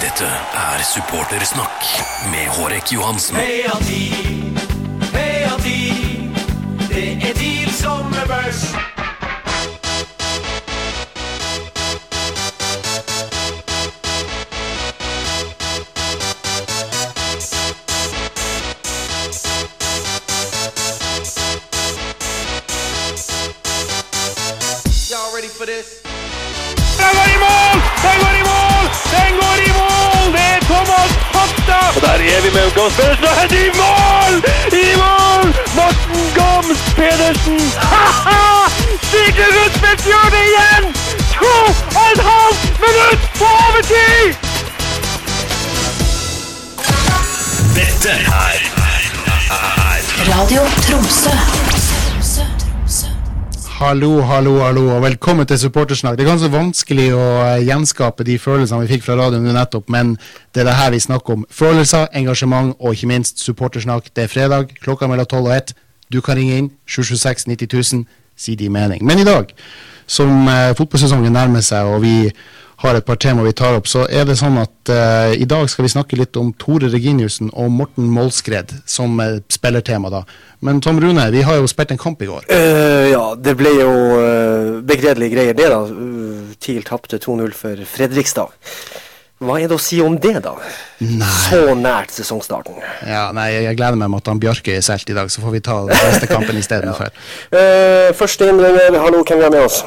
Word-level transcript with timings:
Dette 0.00 0.26
er 0.54 0.82
supportersnakk 0.84 1.86
med 2.30 2.48
Hårek 2.56 2.92
Johansen. 2.92 3.36
Heia 3.36 3.78
TIL, 3.80 4.58
heia 5.14 5.54
TIL, 5.64 6.36
det 6.88 7.06
er 7.30 7.32
TIL 7.40 7.72
som 7.72 8.12
er 8.12 8.28
best. 8.28 8.85
Og 31.96 32.02
der 32.02 32.08
er 32.08 32.40
vi 32.44 32.50
med 32.58 32.74
Goms 32.76 32.96
Pedersen, 32.96 33.24
og 33.24 33.52
i 33.64 33.68
mål! 33.82 34.34
I 34.84 34.88
mål! 35.02 35.46
Morten 35.78 36.20
Goms 36.38 36.80
Pedersen! 36.98 37.60
Ha-ha! 37.92 38.42
Sigurd 39.10 39.52
Rudtvedt 39.56 40.00
gjør 40.08 40.26
det 40.34 40.42
igjen! 40.50 40.84
To 41.36 41.54
og 42.00 42.06
et 42.12 42.22
halvt 42.30 42.64
minutt 42.84 43.22
på 43.38 43.46
overtid! 43.64 44.28
Dette 47.78 48.10
er 48.10 48.60
Radio 50.28 50.62
Tromsø. 50.86 51.85
Hallo, 53.76 54.22
hallo, 54.22 54.62
hallo, 54.64 54.82
og 54.94 55.02
velkommen 55.02 55.44
til 55.46 55.58
Supportersnakk. 55.58 56.14
Det 56.16 56.24
er 56.24 56.30
ganske 56.30 56.48
vanskelig 56.48 57.10
å 57.12 57.24
eh, 57.44 57.64
gjenskape 57.66 58.24
de 58.24 58.38
følelsene 58.40 58.86
vi 58.86 58.94
fikk 58.94 59.02
fra 59.04 59.18
radioen 59.18 59.50
nettopp, 59.52 59.90
men 59.92 60.14
det 60.56 60.62
er 60.62 60.70
det 60.70 60.76
her 60.78 60.94
vi 60.94 61.00
snakker 61.04 61.34
om. 61.34 61.42
Følelser, 61.52 62.06
engasjement 62.16 62.72
og 62.78 62.96
ikke 62.96 63.10
minst 63.10 63.44
supportersnakk. 63.44 64.08
Det 64.16 64.24
er 64.24 64.32
fredag, 64.32 64.72
klokka 64.80 65.10
mellom 65.12 65.28
12 65.28 65.42
og 65.42 65.52
1. 65.58 65.74
Du 66.08 66.22
kan 66.24 66.40
ringe 66.40 66.56
inn 66.56 66.70
726 66.88 67.50
90 67.52 67.76
000, 68.00 68.06
si 68.46 68.56
din 68.56 68.72
mening. 68.72 69.04
Men 69.04 69.20
i 69.20 69.28
dag, 69.28 69.52
som 70.08 70.48
eh, 70.48 70.72
fotballsesongen 70.80 71.36
nærmer 71.36 71.60
seg 71.68 71.92
og 71.92 72.00
vi 72.06 72.14
har 72.82 72.94
et 72.94 73.06
par 73.06 73.16
tema 73.16 73.44
vi 73.46 73.54
tar 73.56 73.76
opp, 73.78 73.88
så 73.88 74.04
er 74.12 74.26
det 74.28 74.36
sånn 74.40 74.58
at 74.60 74.92
uh, 74.92 75.32
i 75.32 75.46
dag 75.48 75.68
skal 75.72 75.86
vi 75.86 75.92
snakke 75.94 76.18
litt 76.20 76.36
om 76.36 76.52
Tore 76.60 76.90
Reginiussen 76.92 77.48
og 77.54 77.70
Morten 77.72 78.10
Målskred 78.12 78.74
som 78.88 79.16
eh, 79.22 79.38
spillertema, 79.52 80.10
da. 80.12 80.22
Men 80.64 80.82
Tom 80.84 81.00
Rune, 81.00 81.24
vi 81.32 81.44
har 81.46 81.56
jo 81.56 81.70
spilt 81.70 81.94
en 81.94 82.00
kamp 82.00 82.20
i 82.22 82.28
går. 82.28 82.50
Uh, 82.52 83.08
ja, 83.08 83.24
det 83.40 83.56
ble 83.56 83.72
jo 83.78 83.90
uh, 84.20 84.76
begredelige 84.84 85.32
greier 85.36 85.56
det, 85.56 85.70
da. 85.72 85.80
Uh, 85.88 86.52
TIL 86.60 86.84
tapte 86.84 87.20
2-0 87.22 87.56
for 87.56 87.80
Fredrikstad. 87.96 88.52
Hva 89.44 89.58
er 89.60 89.68
det 89.68 89.76
å 89.76 89.80
si 89.80 89.98
om 90.00 90.14
det, 90.20 90.38
da? 90.44 90.54
Nei. 91.04 91.28
Så 91.28 91.74
nært 91.76 92.14
sesongstarten. 92.16 92.78
Ja, 93.04 93.26
nei, 93.36 93.50
jeg 93.52 93.76
gleder 93.76 93.98
meg 94.00 94.08
med 94.08 94.22
at 94.22 94.30
han 94.32 94.40
Bjarke 94.40 94.78
er 94.78 94.84
solgt 94.84 95.12
i 95.12 95.16
dag, 95.16 95.28
så 95.32 95.44
får 95.44 95.52
vi 95.58 95.60
ta 95.64 95.82
den 95.88 95.92
beste 95.92 96.28
kampen 96.30 96.60
istedenfor. 96.60 97.12
Uh, 97.56 98.10
første 98.16 98.48
innrømmer, 98.50 98.96
hallo, 99.00 99.22
hvem 99.26 99.44
er 99.46 99.52
med 99.52 99.64
oss? 99.64 99.80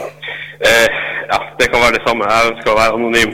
Eh, 0.60 1.09
ja, 1.34 1.40
det 1.60 1.68
kan 1.72 1.84
være 1.84 1.96
det 1.98 2.04
samme. 2.08 2.28
Jeg 2.34 2.52
ønsker 2.52 2.72
å 2.74 2.80
være 2.82 2.96
anonym. 2.98 3.32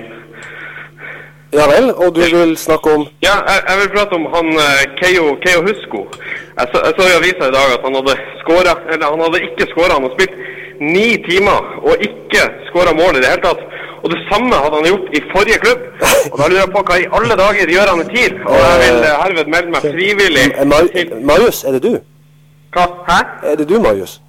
Ja 1.55 1.65
vel, 1.71 1.85
og 2.03 2.09
du 2.15 2.21
vil 2.21 2.57
snakke 2.59 2.91
om 2.97 3.03
Ja, 3.23 3.35
jeg, 3.47 3.59
jeg 3.69 3.75
vil 3.81 3.91
prate 3.93 4.17
om 4.17 4.25
han 4.33 4.47
Keio, 4.57 4.95
Keijo, 4.99 5.25
Keijo 5.43 5.61
Husko. 5.67 6.01
Jeg 6.57 6.65
så, 6.71 6.81
jeg 6.87 6.93
så 6.97 7.05
i 7.07 7.15
avisa 7.19 7.47
i 7.47 7.55
dag 7.55 7.75
at 7.77 7.85
han 7.87 7.95
hadde 7.99 8.15
skåra, 8.41 8.73
eller 8.91 9.05
han 9.13 9.23
hadde 9.25 9.43
ikke 9.47 9.69
skåra. 9.71 9.95
Han 9.97 10.07
har 10.07 10.13
spilt 10.17 10.35
ni 10.93 11.07
timer 11.29 11.59
og 11.87 12.03
ikke 12.07 12.41
skåra 12.69 12.91
mål 12.99 13.19
i 13.19 13.23
det 13.23 13.31
hele 13.31 13.45
tatt. 13.47 13.63
Og 14.03 14.11
det 14.13 14.19
samme 14.31 14.55
hadde 14.63 14.75
han 14.79 14.89
gjort 14.91 15.07
i 15.17 15.21
forrige 15.31 15.61
klubb. 15.63 15.85
Og 16.31 16.35
da 16.39 16.49
lurer 16.49 16.61
jeg 16.61 16.73
på 16.75 16.83
hva 16.89 16.97
i 17.01 17.07
alle 17.19 17.37
dager 17.43 17.71
gjør 17.75 17.91
han 17.93 18.03
i 18.03 18.09
TIL? 18.11 18.35
Og 18.49 18.59
jeg 18.59 18.81
vil 18.83 18.99
eh, 19.07 19.15
herved 19.23 19.47
melde 19.55 19.73
meg 19.75 19.87
frivillig 19.95 20.45
Eh, 20.51 20.75
til 20.93 21.25
Marius, 21.31 21.63
er 21.63 21.77
det 21.77 21.83
du? 21.87 21.93
Hva? 22.75 22.85
Hæ? 23.09 23.19
Er 23.51 23.55
det 23.61 23.69
du, 23.69 23.79
Marius? 23.79 24.19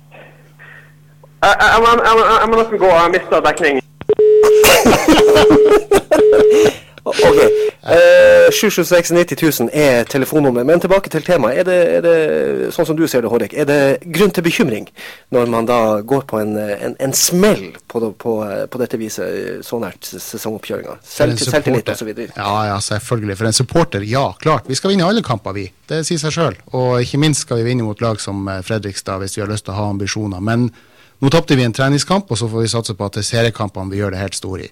Jeg, 1.47 1.81
må- 1.83 2.05
jeg, 2.09 2.15
må- 2.19 2.29
jeg 2.41 2.49
må 2.51 2.57
nesten 2.63 2.79
gå, 2.83 2.87
jeg 2.91 3.01
har 3.05 3.13
mista 3.15 3.41
dekning. 3.51 3.83
Ok. 7.07 7.21
Eh, 7.87 8.51
726 8.51 9.11
90 9.15 9.61
000 9.61 9.71
er 9.73 10.05
telefonnummer. 10.11 10.65
Men 10.67 10.81
tilbake 10.83 11.11
til 11.11 11.23
temaet. 11.23 11.61
Er 11.61 11.65
det, 11.69 11.77
er 11.99 12.01
det 12.03 12.71
sånn 12.75 12.87
som 12.89 12.97
du 12.99 13.05
ser 13.07 13.23
det, 13.23 13.31
Hårek, 13.31 13.53
er 13.55 13.69
det 13.69 13.79
grunn 14.17 14.33
til 14.35 14.43
bekymring 14.43 14.89
når 15.31 15.47
man 15.53 15.69
da 15.69 15.77
går 16.03 16.25
på 16.27 16.41
en, 16.43 16.57
en, 16.59 16.97
en 16.99 17.15
smell 17.15 17.77
på, 17.87 18.01
på, 18.19 18.33
på 18.73 18.81
dette 18.83 18.99
viset 18.99 19.63
så 19.67 19.79
nært 19.83 20.03
sesongoppkjøringa? 20.11 20.97
Selv, 21.07 21.39
selvtillit 21.39 21.87
supporter- 21.87 21.95
osv. 21.95 22.35
Ja, 22.41 22.57
ja, 22.73 22.81
selvfølgelig. 22.83 23.39
For 23.39 23.53
en 23.53 23.59
supporter, 23.61 24.03
ja, 24.11 24.27
klart. 24.43 24.67
Vi 24.67 24.75
skal 24.75 24.91
vinne 24.97 25.07
alle 25.07 25.23
kamper, 25.23 25.55
vi. 25.55 25.69
Det 25.87 26.03
sier 26.11 26.19
seg 26.27 26.35
sjøl. 26.35 26.59
Og 26.75 26.99
ikke 27.07 27.23
minst 27.23 27.47
skal 27.47 27.63
vi 27.63 27.69
vinne 27.71 27.87
mot 27.87 28.03
lag 28.03 28.19
som 28.21 28.43
eh, 28.51 28.65
Fredrikstad 28.67 29.23
hvis 29.23 29.39
vi 29.39 29.47
har 29.47 29.53
lyst 29.55 29.69
til 29.71 29.77
å 29.77 29.79
ha 29.79 29.89
ambisjoner. 29.95 30.43
Men 30.43 30.73
nå 31.23 31.33
tapte 31.33 31.57
vi 31.57 31.65
en 31.65 31.75
treningskamp, 31.75 32.31
og 32.31 32.39
så 32.39 32.49
får 32.51 32.65
vi 32.65 32.73
satse 32.73 32.97
på 32.97 33.09
at 33.09 33.19
det 33.19 33.25
er 33.25 33.31
seriekampene 33.31 33.93
vi 33.93 34.03
gjør 34.03 34.15
det 34.15 34.23
helt 34.23 34.39
store 34.39 34.69
i. 34.69 34.71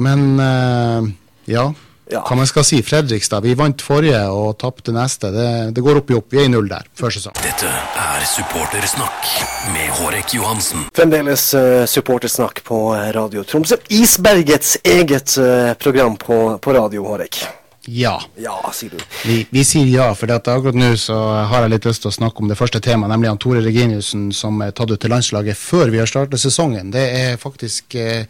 Men 0.00 0.26
uh, 0.40 1.08
ja. 1.50 1.70
Ja. 2.10 2.24
Hva 2.26 2.34
man 2.40 2.48
skal 2.48 2.64
si. 2.66 2.80
Fredrikstad, 2.82 3.44
vi 3.46 3.52
vant 3.58 3.82
forrige 3.86 4.18
og 4.34 4.56
tapte 4.58 4.90
neste. 4.94 5.30
Det, 5.34 5.46
det 5.76 5.84
går 5.84 6.00
opp 6.00 6.10
i 6.10 6.16
opp. 6.18 6.26
Vi 6.32 6.40
er 6.42 6.48
i 6.48 6.50
null 6.50 6.66
der 6.70 6.88
før 6.98 7.14
sesong. 7.14 7.36
Dette 7.38 7.70
er 7.70 8.26
supportersnakk 8.26 9.30
med 9.76 9.94
Hårek 10.00 10.34
Johansen. 10.34 10.88
Fremdeles 10.96 11.46
uh, 11.54 11.86
supportersnakk 11.90 12.64
på 12.66 12.82
eh, 12.96 13.12
Radio 13.14 13.46
Tromsø. 13.46 13.78
Isbergets 13.94 14.80
eget 14.82 15.38
uh, 15.38 15.72
program 15.78 16.18
på, 16.18 16.42
på 16.58 16.78
radio, 16.80 17.06
Hårek. 17.06 17.44
Ja. 17.90 18.14
Ja, 18.38 18.56
sier 18.76 18.94
du. 18.94 19.00
Vi, 19.26 19.40
vi 19.50 19.64
sier 19.66 19.88
ja, 19.90 20.06
for 20.14 20.30
akkurat 20.30 20.78
nå 20.78 20.92
så 21.00 21.16
har 21.50 21.64
jeg 21.64 21.74
litt 21.74 21.88
lyst 21.88 22.04
til 22.04 22.12
å 22.12 22.14
snakke 22.14 22.44
om 22.44 22.50
det 22.50 22.58
første 22.58 22.80
temaet, 22.84 23.10
nemlig 23.10 23.32
han 23.32 23.40
Tore 23.42 23.64
Reginiussen 23.64 24.28
som 24.36 24.60
er 24.62 24.74
tatt 24.76 24.92
ut 24.92 25.00
til 25.02 25.10
landslaget 25.10 25.58
før 25.58 25.90
vi 25.90 26.02
har 26.02 26.10
startet 26.10 26.42
sesongen. 26.42 26.92
Det 26.94 27.02
er 27.18 27.40
faktisk 27.40 27.96
eh, 27.98 28.28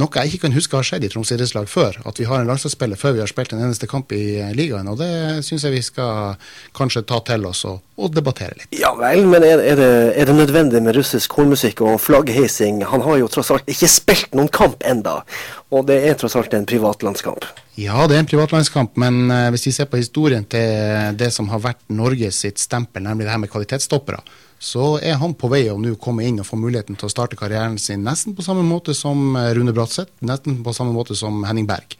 noe 0.00 0.22
jeg 0.22 0.30
ikke 0.30 0.46
kan 0.46 0.54
huske 0.56 0.78
har 0.78 0.86
skjedd 0.88 1.04
i 1.04 1.08
Troms 1.12 1.30
idrettslag 1.34 1.66
før. 1.68 1.98
At 2.08 2.16
vi 2.16 2.24
har 2.24 2.40
en 2.40 2.48
landslagsspiller 2.48 2.96
før 2.96 3.12
vi 3.16 3.20
har 3.20 3.28
spilt 3.28 3.52
en 3.52 3.60
eneste 3.60 3.88
kamp 3.90 4.12
i 4.16 4.38
eh, 4.40 4.52
ligaen. 4.56 4.88
Og 4.88 4.96
det 5.00 5.42
syns 5.44 5.66
jeg 5.66 5.74
vi 5.74 5.82
skal 5.84 6.38
kanskje 6.76 7.04
ta 7.08 7.18
til 7.28 7.44
oss 7.48 7.60
og, 7.68 7.82
og 8.00 8.14
debattere 8.16 8.56
litt. 8.56 8.70
Ja 8.78 8.94
vel, 8.96 9.26
men 9.28 9.44
er, 9.44 9.60
er, 9.60 9.76
det, 9.76 9.90
er 10.16 10.30
det 10.30 10.36
nødvendig 10.38 10.80
med 10.84 10.96
russisk 10.96 11.36
hornmusikk 11.36 11.84
og 11.84 12.00
flaggheising? 12.00 12.80
Han 12.88 13.04
har 13.04 13.20
jo 13.20 13.28
tross 13.32 13.52
alt 13.52 13.68
ikke 13.68 13.90
spilt 13.90 14.38
noen 14.38 14.48
kamp 14.52 14.80
enda, 14.88 15.20
og 15.68 15.84
det 15.90 16.00
er 16.08 16.16
tross 16.20 16.38
alt 16.40 16.56
en 16.56 16.68
privatlandskamp. 16.68 17.44
Ja, 17.76 18.06
det 18.08 18.16
er 18.16 18.24
en 18.24 18.32
privatlandskamp, 18.32 18.96
men 19.00 19.26
eh, 19.28 19.50
hvis 19.52 19.68
vi 19.68 19.74
ser 19.76 19.92
på 19.92 20.00
historien 20.00 20.48
til 20.48 21.12
det 21.20 21.28
som 21.36 21.52
har 21.52 21.60
vært 21.68 21.84
Norges 21.92 22.40
sitt 22.46 22.64
stempel, 22.64 23.04
nemlig 23.04 23.28
det 23.28 23.36
her 23.36 23.44
med 23.44 23.52
kvalitetsstoppere, 23.52 24.24
så 24.62 24.96
er 25.02 25.16
han 25.18 25.34
på 25.34 25.48
vei 25.50 25.64
å 25.72 25.78
nå 25.80 25.96
komme 25.98 26.22
inn 26.28 26.38
og 26.38 26.46
få 26.46 26.56
muligheten 26.60 26.94
til 26.98 27.08
å 27.08 27.10
starte 27.10 27.38
karrieren 27.38 27.80
sin 27.82 28.04
nesten 28.06 28.36
på 28.38 28.44
samme 28.46 28.62
måte 28.62 28.94
som 28.94 29.34
eh, 29.34 29.50
Rune 29.58 29.74
Bratseth, 29.74 30.12
nesten 30.22 30.60
på 30.62 30.74
samme 30.76 30.94
måte 30.94 31.16
som 31.18 31.42
Henning 31.48 31.66
Berg. 31.66 31.96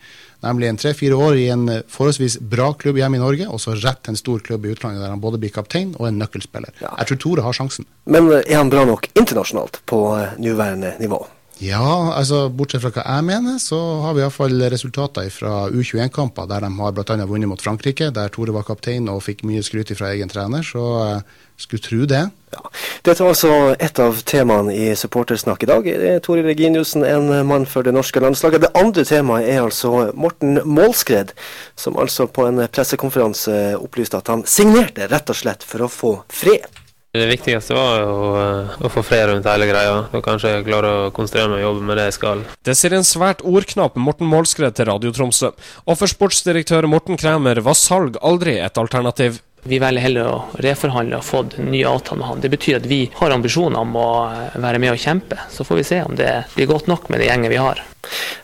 Nemlig 0.47 0.69
en 0.71 0.79
tre-fire 0.79 1.19
år 1.19 1.41
i 1.41 1.49
en 1.55 1.67
eh, 1.73 1.83
forholdsvis 1.91 2.39
bra 2.55 2.71
klubb 2.79 3.01
hjemme 3.03 3.19
i 3.19 3.23
Norge, 3.23 3.51
og 3.51 3.59
så 3.63 3.75
rett 3.75 4.05
til 4.07 4.15
en 4.15 4.21
stor 4.21 4.47
klubb 4.47 4.67
i 4.67 4.77
utlandet 4.77 5.03
der 5.03 5.11
han 5.11 5.23
både 5.23 5.43
blir 5.43 5.51
kaptein 5.55 5.97
og 5.99 6.07
en 6.07 6.23
nøkkelspiller. 6.23 6.79
Ja. 6.85 6.95
Jeg 7.03 7.11
tror 7.11 7.23
Tore 7.27 7.47
har 7.49 7.59
sjansen. 7.59 7.91
Men 8.07 8.31
eh, 8.31 8.47
er 8.47 8.61
han 8.63 8.71
bra 8.71 8.87
nok 8.87 9.11
internasjonalt 9.11 9.83
på 9.91 10.05
nåværende 10.39 10.95
nivå? 11.03 11.25
Ja, 11.63 12.15
altså 12.17 12.49
bortsett 12.51 12.83
fra 12.83 12.91
hva 12.91 13.03
jeg 13.07 13.27
mener, 13.29 13.59
så 13.63 13.79
har 14.03 14.17
vi 14.17 14.23
iallfall 14.25 14.65
resultater 14.73 15.29
fra 15.31 15.69
U21-kamper, 15.71 16.49
der 16.51 16.65
de 16.65 16.71
har 16.75 16.97
bl.a. 16.97 17.17
vunnet 17.31 17.51
mot 17.51 17.63
Frankrike, 17.63 18.09
der 18.11 18.33
Tore 18.35 18.55
var 18.57 18.67
kaptein 18.67 19.07
og 19.13 19.23
fikk 19.23 19.45
mye 19.47 19.63
skryt 19.63 19.93
fra 19.95 20.11
egen 20.11 20.33
trener, 20.33 20.67
så 20.67 20.83
uh, 21.23 21.39
skulle 21.61 21.85
tro 21.85 22.09
det. 22.11 22.25
Ja. 22.51 22.65
Dette 23.07 23.23
var 23.23 23.37
altså 23.37 23.53
et 23.79 24.03
av 24.03 24.19
temaene 24.27 24.75
i 24.75 24.91
Supportersnakk 24.99 25.63
i 25.63 25.71
dag. 25.71 25.87
Det 25.87 26.11
er 26.17 26.21
Tore 26.25 26.43
Reginiussen, 26.49 27.07
en 27.07 27.31
mann 27.47 27.69
for 27.71 27.87
det 27.87 27.95
norske 27.95 28.21
landslaget. 28.25 28.67
Det 28.67 28.75
andre 28.83 29.07
temaet 29.07 29.55
er 29.55 29.63
altså 29.63 30.09
Morten 30.19 30.59
Målskred, 30.67 31.31
som 31.79 32.01
altså 32.01 32.27
på 32.27 32.49
en 32.51 32.65
pressekonferanse 32.75 33.77
opplyste 33.79 34.19
at 34.19 34.35
han 34.35 34.43
signerte 34.51 35.07
rett 35.15 35.31
og 35.31 35.45
slett 35.45 35.63
for 35.67 35.87
å 35.87 35.93
få 35.93 36.17
fred. 36.33 36.82
Det 37.13 37.27
viktigste 37.29 37.75
var 37.77 37.99
jo 38.01 38.13
eh, 38.41 38.77
å 38.81 38.89
få 38.89 39.03
fred 39.05 39.27
rundt 39.29 39.45
hele 39.45 39.67
greia, 39.69 39.99
og 40.17 40.23
kanskje 40.25 40.63
klare 40.65 40.93
å 40.97 41.11
konsentrere 41.13 41.51
meg 41.53 41.59
og 41.59 41.67
jobbe 41.67 41.89
med 41.91 41.99
det 42.01 42.07
jeg 42.07 42.15
skal. 42.17 42.45
Det 42.65 42.73
sier 42.79 42.95
en 42.97 43.05
svært 43.05 43.43
ordknapp 43.45 43.99
Morten 44.01 44.31
Målskred 44.31 44.79
til 44.79 44.89
Radio 44.89 45.13
Tromsø. 45.13 45.51
Og 45.85 45.99
for 46.01 46.09
sportsdirektør 46.09 46.89
Morten 46.89 47.21
Kræmer 47.21 47.61
var 47.67 47.77
salg 47.77 48.17
aldri 48.25 48.57
et 48.65 48.81
alternativ. 48.81 49.43
Vi 49.69 49.77
velger 49.79 50.07
heller 50.07 50.31
å 50.31 50.63
reforhandle 50.65 51.21
og 51.21 51.27
få 51.29 51.45
en 51.45 51.69
ny 51.69 51.85
avtale 51.87 52.23
med 52.23 52.31
han. 52.31 52.41
Det 52.43 52.51
betyr 52.57 52.81
at 52.81 52.89
vi 52.89 53.03
har 53.21 53.37
ambisjoner 53.37 53.85
om 53.85 53.93
å 54.01 54.09
eh, 54.33 54.57
være 54.65 54.81
med 54.81 54.95
og 54.95 55.05
kjempe. 55.05 55.37
Så 55.53 55.69
får 55.69 55.83
vi 55.83 55.89
se 55.93 56.01
om 56.09 56.17
det 56.17 56.33
blir 56.57 56.73
godt 56.73 56.89
nok 56.89 57.13
med 57.13 57.21
det 57.21 57.29
gjengen 57.29 57.53
vi 57.53 57.61
har. 57.61 57.85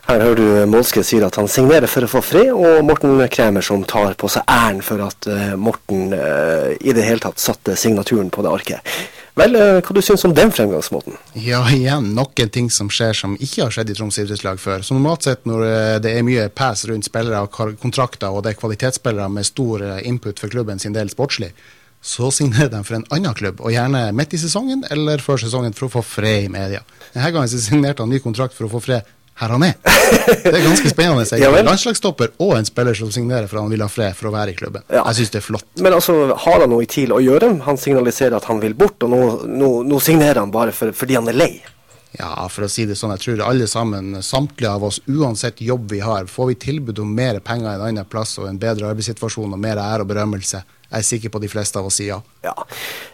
Her 0.08 0.22
hører 0.24 0.38
du 0.40 0.70
Molske 0.72 1.02
sier 1.04 1.26
at 1.26 1.36
han 1.36 1.50
signerer 1.52 1.90
for 1.90 2.06
å 2.06 2.08
få 2.08 2.22
fred, 2.24 2.48
og 2.56 2.78
Morten 2.88 3.18
Kremer 3.28 3.60
som 3.60 3.82
tar 3.84 4.14
på 4.16 4.30
seg 4.32 4.46
æren 4.48 4.78
for 4.80 5.02
at 5.04 5.28
eh, 5.28 5.50
Morten 5.60 6.14
uh, 6.16 6.70
i 6.80 6.94
det 6.96 7.04
hele 7.04 7.20
tatt 7.20 7.36
satte 7.42 7.74
signaturen 7.76 8.30
på 8.32 8.40
det 8.40 8.48
arket. 8.48 8.94
Vel, 9.36 9.58
uh, 9.60 9.82
hva 9.84 9.96
du 9.98 10.00
syns 10.00 10.24
om 10.24 10.32
den 10.32 10.48
fremgangsmåten? 10.48 11.18
Ja, 11.36 11.60
igjen 11.68 12.14
noen 12.16 12.52
ting 12.54 12.70
som 12.72 12.88
skjer 12.88 13.12
som 13.20 13.34
ikke 13.36 13.66
har 13.66 13.76
skjedd 13.76 13.92
i 13.92 13.98
Troms 13.98 14.16
idrettslag 14.24 14.62
før. 14.62 14.80
Så 14.80 14.96
normalt 14.96 15.28
sett 15.28 15.44
når 15.44 16.00
det 16.00 16.14
er 16.16 16.24
mye 16.24 16.48
pass 16.56 16.86
rundt 16.88 17.10
spillere 17.10 17.44
og 17.44 17.76
kontrakter, 17.76 18.32
og 18.32 18.46
det 18.46 18.54
er 18.54 18.62
kvalitetsspillere 18.62 19.28
med 19.28 19.44
stor 19.50 19.84
input 20.00 20.40
for 20.40 20.56
klubben 20.56 20.80
sin 20.80 20.96
del 20.96 21.12
sportslig, 21.12 21.52
så 22.00 22.30
signerer 22.32 22.72
de 22.72 22.80
for 22.80 22.96
en 22.96 23.06
annen 23.12 23.36
klubb, 23.36 23.60
og 23.60 23.76
gjerne 23.76 24.06
midt 24.16 24.32
i 24.32 24.40
sesongen 24.40 24.86
eller 24.88 25.20
før 25.20 25.44
sesongen 25.44 25.76
for 25.76 25.90
å 25.90 25.98
få 25.98 26.06
fred 26.16 26.46
i 26.46 26.50
media. 26.56 26.80
Denne 27.12 27.32
gangen 27.34 27.52
signerte 27.52 28.04
han 28.06 28.12
ny 28.12 28.24
kontrakt 28.24 28.56
for 28.56 28.70
å 28.70 28.72
få 28.72 28.84
fred 28.88 29.14
her 29.38 29.54
han 29.54 29.64
er. 29.66 29.74
Det 29.78 30.50
er 30.50 30.64
ganske 30.64 30.90
spennende. 30.90 31.24
Ja 31.28 31.36
egentlig. 31.36 31.54
vel. 31.54 31.66
Landslagsstopper 31.68 32.34
og 32.42 32.52
en 32.58 32.66
spiller 32.66 32.96
som 32.98 33.10
signerer 33.14 33.46
for 33.50 33.60
han 33.60 33.70
vil 33.70 33.82
ha 33.84 33.88
fred 33.92 34.16
for 34.18 34.30
å 34.30 34.34
være 34.34 34.54
i 34.54 34.58
klubben. 34.58 34.84
Ja. 34.90 35.04
Jeg 35.10 35.20
syns 35.20 35.34
det 35.34 35.40
er 35.40 35.46
flott. 35.46 35.66
Men 35.78 35.94
altså, 35.96 36.16
har 36.44 36.62
han 36.64 36.70
noe 36.72 36.84
i 36.84 36.90
TIL 36.90 37.14
å 37.14 37.20
gjøre? 37.22 37.52
Han 37.66 37.78
signaliserer 37.80 38.38
at 38.38 38.48
han 38.50 38.62
vil 38.62 38.74
bort, 38.78 39.02
og 39.06 39.12
nå, 39.14 39.22
nå, 39.48 39.72
nå 39.86 40.00
signerer 40.02 40.42
han 40.42 40.54
bare 40.54 40.74
for, 40.74 40.94
fordi 40.96 41.18
han 41.18 41.30
er 41.30 41.38
lei. 41.38 41.52
Ja, 42.16 42.32
for 42.50 42.64
å 42.64 42.70
si 42.72 42.86
det 42.88 42.96
sånn, 42.96 43.12
jeg 43.14 43.24
tror 43.24 43.44
alle 43.46 43.68
sammen, 43.70 44.16
samtlige 44.24 44.72
av 44.72 44.86
oss, 44.88 44.98
uansett 45.06 45.60
jobb 45.62 45.90
vi 45.92 46.00
har, 46.02 46.26
får 46.30 46.50
vi 46.50 46.56
tilbud 46.64 47.02
om 47.04 47.10
mer 47.14 47.38
penger 47.44 47.74
en 47.76 47.84
annen 47.90 48.08
plass 48.08 48.38
og 48.40 48.48
en 48.48 48.58
bedre 48.58 48.88
arbeidssituasjon 48.90 49.52
og 49.52 49.60
mer 49.60 49.80
ære 49.82 50.06
og 50.06 50.10
berømmelse, 50.14 50.62
jeg 50.88 51.04
er 51.04 51.04
sikker 51.04 51.32
på 51.34 51.40
de 51.42 51.50
fleste 51.52 51.76
av 51.76 51.86
oss 51.90 51.98
sier 52.00 52.14
ja. 52.14 52.18
Ja. 52.48 52.54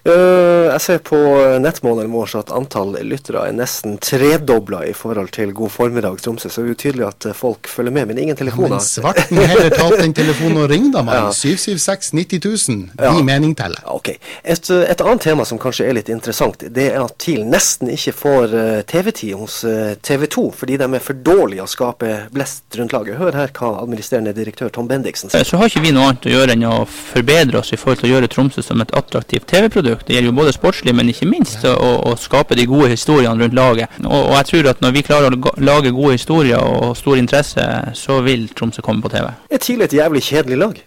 Uh, 0.04 0.70
jeg 0.74 0.80
ser 0.84 0.98
på 1.06 1.18
nettmåleren 1.62 2.12
vår 2.12 2.34
at 2.40 2.52
antall 2.54 2.94
lyttere 3.06 3.46
er 3.48 3.54
nesten 3.56 3.96
tredobla 4.02 4.82
i 4.88 4.92
forhold 4.96 5.30
til 5.34 5.52
God 5.56 5.72
formiddag 5.72 6.20
Tromsø, 6.22 6.48
så 6.48 6.62
det 6.62 6.68
er 6.68 6.72
jo 6.72 6.78
tydelig 6.80 7.06
at 7.08 7.26
eh, 7.28 7.36
folk 7.36 7.68
følger 7.70 7.94
med, 7.94 8.08
men 8.10 8.18
ingen 8.18 8.36
telefoner. 8.36 8.76
Men 8.76 8.84
svarten 8.84 9.40
heller 9.40 9.70
ta 9.74 9.86
opp 9.88 9.98
den 10.00 10.14
telefonen 10.16 10.62
og 10.62 10.68
ringe, 10.70 10.90
da, 10.94 11.02
mann. 11.06 11.28
Ja. 11.28 11.32
776 11.34 12.12
90 12.12 12.40
000. 12.44 12.88
Ja. 12.98 13.14
Din 13.14 13.26
mening 13.28 13.54
teller. 13.58 13.80
Ja, 13.84 13.94
Ok. 13.94 14.10
Et, 14.42 14.70
eh, 14.70 14.84
et 14.90 15.00
annet 15.00 15.22
tema 15.22 15.44
som 15.48 15.58
kanskje 15.58 15.86
er 15.88 15.96
litt 15.96 16.10
interessant, 16.12 16.64
det 16.76 16.88
er 16.90 17.00
at 17.04 17.16
TIL 17.22 17.44
nesten 17.48 17.88
ikke 17.94 18.12
får 18.18 18.56
eh, 18.58 18.80
TV-tid 18.90 19.36
hos 19.38 19.60
eh, 19.68 19.94
TV 20.04 20.26
2 20.34 20.44
fordi 20.58 20.78
de 20.80 20.88
er 20.98 21.04
for 21.04 21.22
dårlige 21.26 21.64
å 21.64 21.70
skape 21.70 22.10
blest 22.34 22.76
rundt 22.78 22.92
laget. 22.92 23.16
Hør 23.20 23.38
her 23.38 23.52
hva 23.54 23.70
administrerende 23.82 24.34
direktør 24.36 24.72
Tom 24.74 24.90
Bendiksen 24.90 25.32
sier. 25.32 25.46
Så 25.46 25.60
har 25.60 25.70
ikke 25.70 25.84
vi 25.86 25.94
noe 25.94 26.10
annet 26.10 26.28
å 26.28 26.34
gjøre 26.34 26.56
enn 26.56 26.66
å 26.68 26.74
forbedre 26.90 27.62
oss 27.62 27.72
i 27.72 27.80
forhold 27.80 28.02
til 28.02 28.10
å 28.10 28.14
gjøre 28.16 28.30
Tromsø 28.34 28.64
som 28.66 28.82
et 28.84 28.92
attraktivt 28.92 29.23
TV-produkt. 29.30 30.06
Det 30.06 30.16
gjelder 30.16 30.30
jo 30.30 30.36
både 30.36 30.54
sportslig, 30.56 30.94
men 30.96 31.10
ikke 31.12 31.28
minst 31.30 31.64
å, 31.68 31.74
å 32.10 32.14
skape 32.20 32.56
de 32.58 32.66
gode 32.70 32.92
historiene 32.94 33.36
rundt 33.40 33.56
laget. 33.56 34.00
Og, 34.04 34.18
og 34.30 34.34
jeg 34.38 34.50
tror 34.50 34.70
at 34.74 34.82
når 34.84 34.96
vi 34.96 35.04
klarer 35.06 35.36
å 35.36 35.54
lage 35.64 35.94
gode 35.94 36.18
historier 36.18 36.62
og 36.62 36.96
stor 36.98 37.20
interesse, 37.20 37.68
så 37.98 38.20
vil 38.26 38.48
Tromsø 38.56 38.84
komme 38.84 39.04
på 39.04 39.12
TV. 39.14 39.30
Er 39.50 39.62
TIL 39.62 39.84
et 39.84 39.96
jævlig 39.96 40.24
kjedelig 40.24 40.60
lag? 40.60 40.82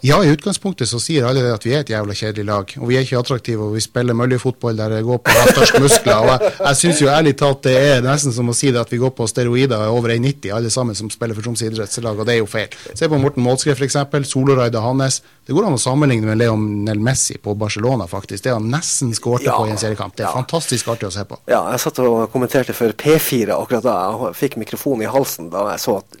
Ja, 0.00 0.20
i 0.24 0.28
utgangspunktet 0.30 0.86
så 0.88 1.00
sier 1.02 1.24
alle 1.26 1.40
det 1.42 1.50
at 1.56 1.64
vi 1.66 1.72
er 1.74 1.80
et 1.82 1.88
jævla 1.90 2.14
kjedelig 2.14 2.44
lag. 2.46 2.74
Og 2.78 2.86
vi 2.86 2.96
er 2.98 3.02
ikke 3.02 3.18
attraktive, 3.18 3.64
og 3.66 3.74
vi 3.74 3.80
spiller 3.82 4.14
møljefotball 4.14 4.76
der 4.78 4.92
det 4.94 5.00
går 5.08 5.18
på 5.26 5.32
å 5.34 5.80
muskler. 5.82 6.20
Og 6.22 6.28
jeg, 6.30 6.52
jeg 6.60 6.78
syns 6.82 7.00
jo 7.02 7.08
ærlig 7.10 7.32
talt 7.40 7.64
det 7.66 7.74
er 7.82 8.04
nesten 8.06 8.34
som 8.36 8.52
å 8.52 8.54
si 8.54 8.70
det 8.70 8.78
at 8.78 8.92
vi 8.94 9.00
går 9.02 9.10
på 9.18 9.26
steroider 9.26 9.88
over 9.90 10.14
1,90 10.14 10.54
alle 10.54 10.70
sammen 10.70 10.94
som 10.94 11.10
spiller 11.10 11.34
for 11.34 11.42
Troms 11.48 11.64
idrettslag, 11.66 12.14
og 12.22 12.28
det 12.28 12.36
er 12.36 12.38
jo 12.44 12.46
feil. 12.50 12.70
Se 12.94 13.08
på 13.10 13.18
Morten 13.18 13.42
Målskred 13.42 13.74
f.eks., 13.80 13.98
Soloraida 14.30 14.84
Hannes. 14.84 15.18
Det 15.48 15.56
går 15.56 15.66
an 15.66 15.74
å 15.78 15.82
sammenligne 15.82 16.28
med 16.30 16.38
Leonel 16.44 17.02
Messi 17.02 17.38
på 17.42 17.56
Barcelona, 17.58 18.06
faktisk. 18.06 18.44
Det 18.44 18.54
han 18.54 18.70
nesten 18.70 19.10
skåret 19.18 19.48
Ja. 19.48 19.56
på 19.58 19.66
i 19.66 19.74
en 19.74 19.80
seriekamp. 19.82 20.14
Det 20.14 20.26
er 20.26 20.30
Ja. 20.30 20.34
fantastisk 20.38 20.86
artig 20.94 21.08
å 21.08 21.12
se 21.12 21.24
på. 21.24 21.38
Ja, 21.48 21.64
jeg 21.72 21.80
satt 21.80 21.98
og 22.04 22.30
kommenterte 22.30 22.74
for 22.76 22.92
P4 22.92 23.50
akkurat 23.56 23.82
da 23.82 23.98
jeg 24.28 24.34
fikk 24.36 24.58
mikrofonen 24.62 25.02
i 25.08 25.10
halsen 25.10 25.50
da 25.50 25.70
jeg 25.72 25.80
så 25.80 25.98
at 26.04 26.18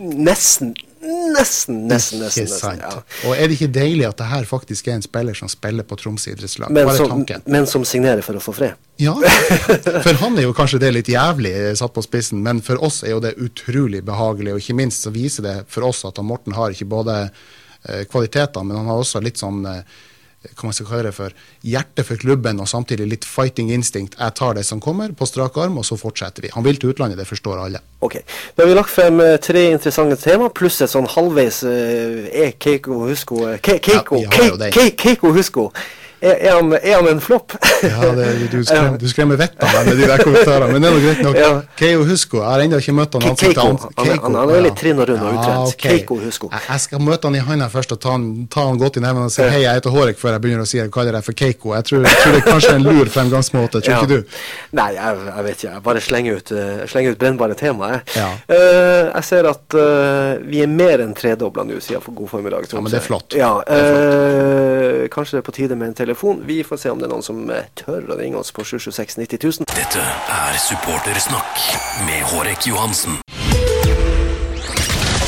nesten, 0.00 0.74
nesten, 1.00 1.84
nesten, 1.88 2.22
nesten, 2.22 2.44
Ikke 2.44 2.44
nesten 2.50 2.80
ja. 2.82 2.92
Og 3.28 3.34
er 3.36 3.48
det 3.48 3.58
ikke 3.58 3.70
deilig 3.72 4.06
at 4.08 4.18
det 4.20 4.28
her 4.30 4.48
faktisk 4.48 4.88
er 4.88 4.98
en 4.98 5.04
spiller 5.04 5.36
som 5.38 5.50
spiller 5.52 5.86
på 5.86 5.98
Troms 6.00 6.26
idrettslag? 6.30 6.72
men, 6.74 6.90
som, 6.96 7.24
men 7.46 7.68
som 7.70 7.86
signerer 7.86 8.24
for 8.26 8.38
å 8.38 8.42
få 8.42 8.54
fred. 8.56 8.74
Ja, 8.98 9.14
for 10.06 10.18
han 10.24 10.38
er 10.40 10.48
jo 10.48 10.56
kanskje 10.56 10.80
det 10.82 10.90
litt 10.96 11.10
jævlig 11.12 11.54
eh, 11.54 11.70
satt 11.78 11.94
på 11.94 12.02
spissen, 12.02 12.42
men 12.42 12.62
for 12.66 12.82
oss 12.84 13.04
er 13.06 13.14
jo 13.14 13.22
det 13.22 13.36
utrolig 13.38 14.02
behagelig, 14.06 14.56
og 14.56 14.62
ikke 14.64 14.78
minst 14.80 15.06
så 15.06 15.14
viser 15.14 15.46
det 15.46 15.56
for 15.70 15.86
oss 15.86 16.02
at 16.08 16.18
han 16.18 16.26
Morten 16.26 16.56
har 16.58 16.74
ikke 16.74 16.88
bare 16.90 17.18
eh, 17.28 18.04
kvaliteter, 18.10 18.66
men 18.66 18.80
han 18.80 18.90
har 18.90 19.02
også 19.04 19.22
litt 19.22 19.38
sånn 19.38 19.62
eh, 19.70 19.98
hva 20.38 20.68
man 20.68 20.74
skal 20.76 20.86
kalle 20.86 21.08
det 21.08 21.14
for, 21.16 21.34
hjertet 21.66 22.06
for 22.06 22.20
klubben 22.20 22.60
og 22.62 22.68
samtidig 22.70 23.08
litt 23.10 23.26
fighting 23.26 23.72
instinct. 23.74 24.14
Jeg 24.20 24.34
tar 24.38 24.54
det 24.54 24.64
som 24.68 24.80
kommer, 24.80 25.10
på 25.10 25.26
strak 25.26 25.58
arm, 25.58 25.80
og 25.80 25.86
så 25.86 25.98
fortsetter 25.98 26.46
vi. 26.46 26.52
Han 26.54 26.66
vil 26.66 26.78
til 26.78 26.92
utlandet, 26.92 27.18
det 27.18 27.26
forstår 27.26 27.58
alle. 27.64 27.82
Ok, 28.00 28.20
Da 28.54 28.62
har 28.62 28.70
vi 28.70 28.76
lagt 28.78 28.94
frem 28.94 29.20
eh, 29.20 29.36
tre 29.42 29.64
interessante 29.72 30.16
tema, 30.22 30.48
pluss 30.54 30.78
et 30.84 30.92
sånn 30.92 31.08
halvveis 31.10 31.64
eh, 31.66 32.28
Er 32.30 32.52
Keiko 32.54 33.00
Husko 33.08 33.40
eh, 33.48 33.56
Ke 33.58 33.80
Keiko, 33.82 34.20
Ja, 34.22 34.30
vi 34.30 34.70
Ke. 34.70 34.76
Ke 34.76 34.84
Keiko 34.94 35.32
Husko 35.34 35.72
er, 36.20 36.34
er, 36.34 36.52
han, 36.56 36.72
er 36.78 36.94
han 36.98 37.08
en 37.12 37.20
flopp? 37.22 37.54
Ja, 37.82 38.08
det, 38.16 38.26
du, 38.52 38.58
skrem, 38.68 38.96
du 38.98 39.06
skremmer 39.10 39.38
vettet 39.38 39.62
av 39.62 39.74
meg 39.76 39.86
med 39.92 40.00
de 40.02 40.08
der 40.10 40.22
kommentarene, 40.24 40.72
men 40.74 40.82
det 40.82 40.88
er 40.90 40.96
nå 40.96 41.02
greit 41.04 41.22
nok. 41.26 41.36
Ja. 41.38 41.50
Keio 41.78 42.04
Husko, 42.08 42.40
jeg 42.42 42.48
har 42.50 42.64
ennå 42.64 42.80
ikke 42.82 42.94
møtt 42.98 43.14
han 43.18 43.26
ansikt 43.30 43.40
til 43.44 43.54
Keiko. 43.54 43.68
ansikt. 43.70 43.98
Han 43.98 44.08
er- 44.12 44.22
han- 44.24 44.38
han 44.40 44.50
er 44.56 44.64
litt 44.66 44.76
trinn 44.80 44.98
og 45.02 45.08
rund 45.08 45.22
og 45.22 45.32
utrent. 45.38 45.72
ok. 45.74 45.82
Keiko 45.86 46.18
Husko. 46.24 46.50
Jeg, 46.52 46.62
jeg 46.68 46.80
skal 46.86 47.04
møte 47.06 47.28
han 47.30 47.34
i 47.38 47.42
handa 47.48 47.68
først 47.72 47.92
og 47.96 48.00
ta 48.02 48.14
han, 48.16 48.26
ta 48.50 48.66
han 48.66 48.78
godt 48.82 48.96
i 48.98 49.04
neven 49.04 49.22
og 49.28 49.30
si 49.34 49.42
hei, 49.42 49.62
jeg 49.62 49.74
heter 49.80 49.94
Hårek, 49.94 50.18
før 50.18 50.34
jeg 50.36 50.40
begynner 50.46 50.66
å 50.66 50.68
si 50.68 50.78
jeg 50.78 50.90
kaller 50.94 51.12
deg 51.18 51.24
for 51.28 51.38
Keiko. 51.38 51.74
Jeg 51.78 51.84
tror, 51.90 52.02
jeg 52.08 52.18
tror 52.22 52.32
det 52.36 52.42
er 52.42 52.48
kanskje 52.50 52.74
en 52.74 52.86
lur 52.88 53.12
fremgangsmåte, 53.14 53.80
tror 53.82 53.94
Ja. 53.94 54.00
ikke 54.02 54.08
du? 54.08 54.38
Nei, 54.78 54.88
jeg, 54.98 55.22
jeg 55.28 55.44
vet 55.48 55.56
ikke. 55.62 55.72
Jeg 55.74 55.82
bare 55.88 56.00
slenger 56.08 56.36
ut, 56.42 56.52
uh, 56.52 56.86
slenger 56.90 57.14
ut 57.14 57.18
brennbare 57.22 57.54
temaer. 57.58 58.02
Ja. 58.16 58.28
Uh, 58.50 59.12
jeg 59.14 59.24
ser 59.30 59.48
at 59.50 59.78
uh, 59.78 60.38
vi 60.48 60.62
er 60.64 60.70
mer 60.72 61.04
enn 61.04 61.14
tredobla 61.18 61.64
nå 61.68 61.78
siden 61.84 62.02
for 62.04 62.12
God 62.18 62.28
formiddag. 62.34 62.66
Ja, 62.72 62.80
men 62.80 62.90
det 62.92 62.98
er 63.00 63.06
flott. 63.06 63.34
Ja, 63.38 63.52
eh, 63.68 64.77
kanskje 65.18 65.38
det 65.38 65.42
er 65.42 65.46
på 65.46 65.56
tide 65.56 65.76
med 65.76 65.88
en 65.88 65.94
telefon. 65.94 66.42
Vi 66.46 66.62
får 66.62 66.76
se 66.82 66.90
om 66.90 67.00
det 67.00 67.08
er 67.08 67.12
noen 67.14 67.26
som 67.26 67.40
eh, 67.50 67.66
tør 67.78 68.12
å 68.12 68.18
ringe 68.18 68.38
oss 68.38 68.52
på 68.54 68.64
726 68.66 69.18
90 69.18 69.42
000. 69.44 69.66
Dette 69.74 70.04
er 70.34 70.60
Supportersnakk 70.62 71.64
med 72.06 72.22
Hårek 72.30 72.68
Johansen. 72.70 73.18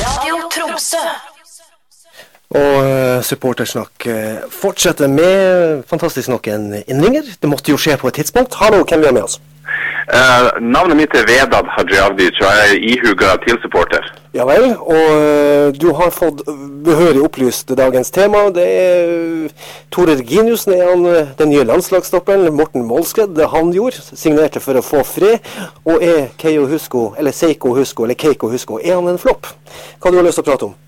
Radio 0.05 0.41
Tromsø. 0.53 1.03
Og 2.51 2.77
eh, 2.83 3.19
supportersnakk 3.23 4.07
eh, 4.11 4.41
fortsetter 4.51 5.11
med 5.11 5.85
fantastisk 5.87 6.31
nok 6.31 6.51
en 6.51 6.67
innringer. 6.81 7.35
Det 7.39 7.51
måtte 7.51 7.71
jo 7.71 7.79
skje 7.79 7.95
på 7.99 8.11
et 8.11 8.21
tidspunkt. 8.21 8.59
Hallo, 8.59 8.83
hvem 8.83 9.03
vi 9.03 9.11
har 9.11 9.15
med 9.15 9.27
oss? 9.27 9.39
Eh, 10.07 10.47
navnet 10.61 10.97
mitt 10.97 11.13
er 11.13 11.27
Vedad 11.29 11.67
Hajiavdic, 11.75 12.39
og 12.41 12.47
jeg 12.49 12.71
er 12.71 12.79
ihuga 12.91 13.35
TIL-supporter. 13.43 14.07
Ja 14.33 14.45
vel, 14.47 14.71
og 14.79 15.07
eh, 15.21 15.69
du 15.75 15.91
har 15.93 16.09
fått 16.15 16.41
behørig 16.85 17.21
opplyst 17.21 17.73
dagens 17.77 18.09
tema. 18.15 18.47
Det 18.55 18.65
er 18.65 19.11
uh, 19.45 19.71
Tore 19.93 20.15
Reginiussen, 20.17 20.73
er 20.73 20.89
han 20.89 21.05
eh, 21.05 21.33
den 21.37 21.51
nye 21.53 21.67
landslagsstopperen. 21.67 22.49
Morten 22.55 22.87
Målskred, 22.87 23.37
han 23.53 23.73
gjorde, 23.75 24.01
signerte 24.15 24.63
for 24.63 24.79
å 24.79 24.85
få 24.85 25.03
fred. 25.05 25.45
Og 25.85 26.01
er 26.01 26.31
Keio 26.41 26.65
Husko, 26.71 27.11
eller 27.19 27.35
Seiko 27.35 27.75
Husko, 27.77 28.07
eller 28.07 28.17
Keiko 28.17 28.49
Husko, 28.49 28.79
er 28.81 28.97
han 28.97 29.11
en 29.11 29.21
flopp? 29.21 29.51
Hva 29.99 30.09
har 30.09 30.17
du 30.17 30.25
lyst 30.25 30.41
til 30.41 30.47
å 30.47 30.49
prate 30.49 30.71
om? 30.71 30.79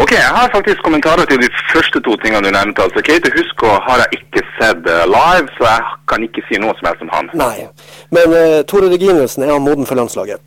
Ok, 0.00 0.12
jeg 0.12 0.32
har 0.38 0.48
faktisk 0.56 0.80
kommentarer 0.86 1.24
til 1.28 1.40
de 1.42 1.48
første 1.72 2.00
to 2.06 2.16
tingene 2.22 2.46
du 2.46 2.54
nevnte. 2.54 2.84
Altså, 2.86 3.00
Kate 3.08 3.32
Husko 3.36 3.68
har 3.86 4.00
jeg 4.02 4.20
ikke 4.20 4.42
sett 4.56 4.88
eh, 4.88 5.04
live, 5.16 5.48
så 5.56 5.66
jeg 5.68 5.82
kan 6.08 6.24
ikke 6.26 6.44
si 6.48 6.60
noe 6.62 6.72
som 6.78 6.88
helst 6.88 7.04
om 7.04 7.12
han. 7.12 7.28
Nei, 7.36 7.66
men 8.16 8.32
uh, 8.32 8.60
Tore 8.70 8.88
Reginussen, 8.94 9.44
er 9.44 9.52
han 9.52 9.66
moden 9.66 9.88
for 9.88 10.00
landslaget? 10.00 10.40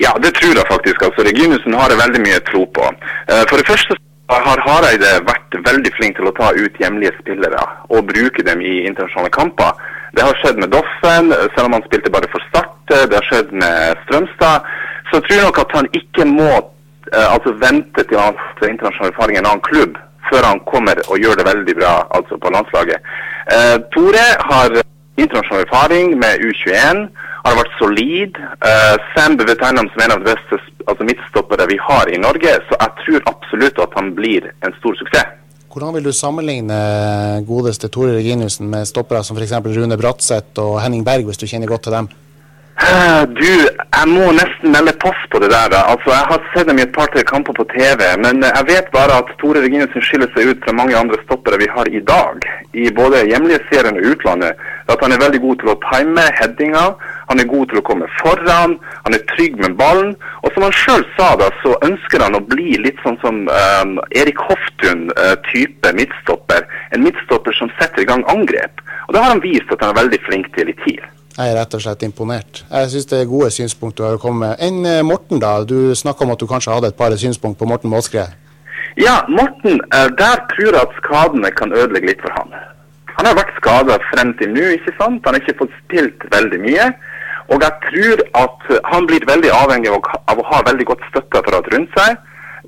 Ja, 0.00 0.14
det 0.24 0.32
tror 0.38 0.56
jeg 0.56 0.70
faktisk. 0.72 1.04
Altså, 1.04 1.26
Reginussen 1.28 1.76
har 1.76 1.92
jeg 1.92 2.00
veldig 2.00 2.22
mye 2.24 2.40
tro 2.48 2.64
på. 2.78 2.88
Uh, 3.28 3.44
For 3.50 3.60
det 3.60 3.68
første 3.68 3.98
har 4.32 4.64
Hareide 4.64 5.12
vært 5.28 5.60
veldig 5.68 5.92
flink 5.98 6.16
til 6.16 6.28
å 6.28 6.34
ta 6.40 6.50
ut 6.56 6.80
hjemlige 6.80 7.14
spillere 7.20 7.62
og 7.92 8.08
bruke 8.08 8.44
dem 8.44 8.64
i 8.64 8.74
internasjonale 8.88 9.32
kamper. 9.36 9.76
Det 10.16 10.24
har 10.24 10.40
skjedd 10.40 10.60
med 10.60 10.72
Doffen, 10.72 11.32
selv 11.54 11.68
om 11.68 11.76
han 11.76 11.84
spilte 11.84 12.12
bare 12.12 12.28
for 12.32 12.44
Start. 12.48 12.74
Det 12.88 13.12
har 13.12 13.28
skjedd 13.28 13.52
med 13.52 14.00
Strømstad. 14.06 14.68
Så 15.08 15.20
jeg 15.20 15.24
tror 15.28 15.46
nok 15.46 15.60
at 15.64 15.74
han 15.76 15.88
ikke 15.96 16.24
må 16.28 16.50
altså 17.12 17.54
vente 17.60 18.04
til 18.04 18.20
han 18.20 18.36
får 18.58 18.70
internasjonal 18.72 19.12
erfaring 19.12 19.38
i 19.38 19.40
en 19.42 19.50
annen 19.50 19.66
klubb 19.66 19.96
før 20.28 20.44
han 20.44 20.60
kommer 20.68 21.00
og 21.08 21.20
gjør 21.22 21.40
det 21.40 21.48
veldig 21.48 21.74
bra 21.80 21.94
altså 22.16 22.38
på 22.42 22.52
landslaget. 22.52 23.10
Eh, 23.54 23.76
Tore 23.94 24.26
har 24.50 24.76
internasjonal 25.22 25.64
erfaring 25.66 26.14
med 26.22 26.44
U21. 26.44 27.08
Han 27.44 27.50
har 27.54 27.58
vært 27.62 27.78
solid. 27.78 28.38
Uh, 28.60 28.94
Sam 29.14 29.38
blir 29.38 29.48
betegnet 29.48 29.90
som 29.92 30.02
en 30.04 30.14
av 30.14 30.22
de 30.22 30.28
beste 30.28 30.58
altså 30.90 31.06
midtstoppere 31.06 31.66
vi 31.70 31.78
har 31.80 32.10
i 32.12 32.20
Norge, 32.20 32.54
så 32.68 32.78
jeg 32.82 32.94
tror 33.02 33.28
absolutt 33.32 33.80
at 33.82 33.96
han 33.98 34.12
blir 34.16 34.48
en 34.66 34.74
stor 34.78 34.98
suksess. 35.00 35.34
Hvordan 35.68 35.94
vil 35.94 36.08
du 36.08 36.12
sammenligne 36.16 36.78
godeste 37.46 37.90
Tore 37.92 38.16
Reginiussen 38.16 38.70
med 38.72 38.88
stoppere 38.88 39.20
som 39.24 39.36
f.eks. 39.38 39.52
Rune 39.76 39.98
Bratseth 40.00 40.60
og 40.62 40.80
Henning 40.82 41.04
Berg, 41.06 41.28
hvis 41.28 41.40
du 41.40 41.46
kjenner 41.46 41.70
godt 41.70 41.86
til 41.86 41.94
dem? 41.94 42.08
Eh, 42.78 43.22
Du, 43.38 43.50
jeg 43.98 44.06
må 44.06 44.28
nesten 44.36 44.70
melde 44.70 44.92
pass 45.02 45.18
på 45.32 45.40
det 45.42 45.50
der. 45.50 45.74
Altså, 45.74 46.10
Jeg 46.14 46.26
har 46.30 46.44
sett 46.54 46.68
dem 46.68 46.78
i 46.78 46.84
et 46.86 46.92
par-tre 46.94 47.24
kamper 47.26 47.52
på 47.58 47.66
TV, 47.74 48.00
men 48.22 48.44
eh, 48.44 48.54
jeg 48.54 48.68
vet 48.70 48.92
bare 48.94 49.18
at 49.18 49.32
Tore 49.40 49.64
Reginussen 49.64 50.04
skiller 50.06 50.30
seg 50.34 50.52
ut 50.52 50.62
fra 50.62 50.74
mange 50.78 50.94
andre 50.96 51.18
stoppere 51.24 51.58
vi 51.58 51.68
har 51.74 51.90
i 51.90 52.02
dag, 52.12 52.46
i 52.74 52.86
både 53.00 53.24
hjemlige 53.26 53.64
serien 53.70 53.98
og 53.98 54.06
utlandet. 54.12 54.62
At 54.94 55.02
han 55.02 55.12
er 55.12 55.24
veldig 55.24 55.42
god 55.42 55.58
til 55.60 55.72
å 55.74 55.76
time 55.88 56.28
headinga, 56.38 56.84
han 57.28 57.42
er 57.42 57.50
god 57.50 57.66
til 57.72 57.82
å 57.82 57.86
komme 57.90 58.08
foran, 58.22 58.78
han 59.04 59.18
er 59.18 59.26
trygg 59.34 59.58
med 59.64 59.74
ballen. 59.82 60.14
Og 60.46 60.54
som 60.54 60.68
han 60.68 60.78
sjøl 60.84 61.04
sa, 61.18 61.34
da, 61.42 61.50
så 61.64 61.74
ønsker 61.90 62.24
han 62.24 62.38
å 62.38 62.44
bli 62.54 62.78
litt 62.86 63.02
sånn 63.02 63.18
som 63.24 63.42
um, 63.50 63.98
Erik 64.16 64.38
Hoftun-type 64.46 65.94
midtstopper. 65.98 66.64
En 66.94 67.04
midtstopper 67.04 67.58
som 67.58 67.74
setter 67.76 68.06
i 68.06 68.08
gang 68.08 68.24
angrep. 68.32 68.80
Og 69.08 69.14
det 69.14 69.22
har 69.22 69.34
han 69.34 69.44
vist 69.44 69.72
at 69.74 69.82
han 69.82 69.92
er 69.92 70.02
veldig 70.04 70.26
flink 70.30 70.52
til 70.56 70.70
i 70.72 70.80
TIL. 70.86 71.06
Jeg 71.38 71.52
er 71.52 71.54
rett 71.54 71.74
og 71.76 71.82
slett 71.84 72.00
imponert. 72.02 72.64
Jeg 72.66 72.90
syns 72.90 73.06
det 73.06 73.18
er 73.20 73.28
gode 73.30 73.52
synspunkter 73.54 74.02
du 74.02 74.10
har 74.10 74.16
kommet 74.18 74.42
med. 74.42 74.54
Enn 74.66 74.86
eh, 74.90 75.04
Morten, 75.06 75.38
da? 75.38 75.60
Du 75.62 75.94
snakka 75.94 76.24
om 76.26 76.32
at 76.34 76.40
du 76.42 76.48
kanskje 76.50 76.72
hadde 76.74 76.90
et 76.90 76.98
par 76.98 77.14
synspunkt 77.14 77.60
på 77.60 77.68
Morten 77.70 77.92
Måskre. 77.92 78.24
Ja, 78.98 79.20
Morten, 79.30 79.78
eh, 79.94 80.08
der 80.18 80.42
tror 80.50 80.72
jeg 80.72 80.80
at 80.80 80.96
skadene 80.98 81.52
kan 81.54 81.70
ødelegge 81.70 82.10
litt 82.10 82.24
for 82.24 82.34
han. 82.34 82.56
Han 83.20 83.28
har 83.30 83.38
vært 83.38 83.54
skada 83.60 84.00
frem 84.08 84.32
til 84.40 84.50
nå, 84.50 84.64
ikke 84.80 84.96
sant? 84.98 85.22
Han 85.22 85.36
har 85.36 85.44
ikke 85.44 85.60
fått 85.60 85.78
spilt 85.84 86.26
veldig 86.34 86.58
mye. 86.64 86.88
Og 87.54 87.62
jeg 87.62 87.86
tror 87.86 88.24
at 88.42 88.66
han 88.90 89.06
blir 89.06 89.30
veldig 89.30 89.54
avhengig 89.62 89.94
av 89.94 90.42
å 90.42 90.48
ha 90.50 90.64
veldig 90.66 90.88
godt 90.90 91.06
støtteapparat 91.12 91.70
rundt 91.74 91.94
seg. 91.94 92.18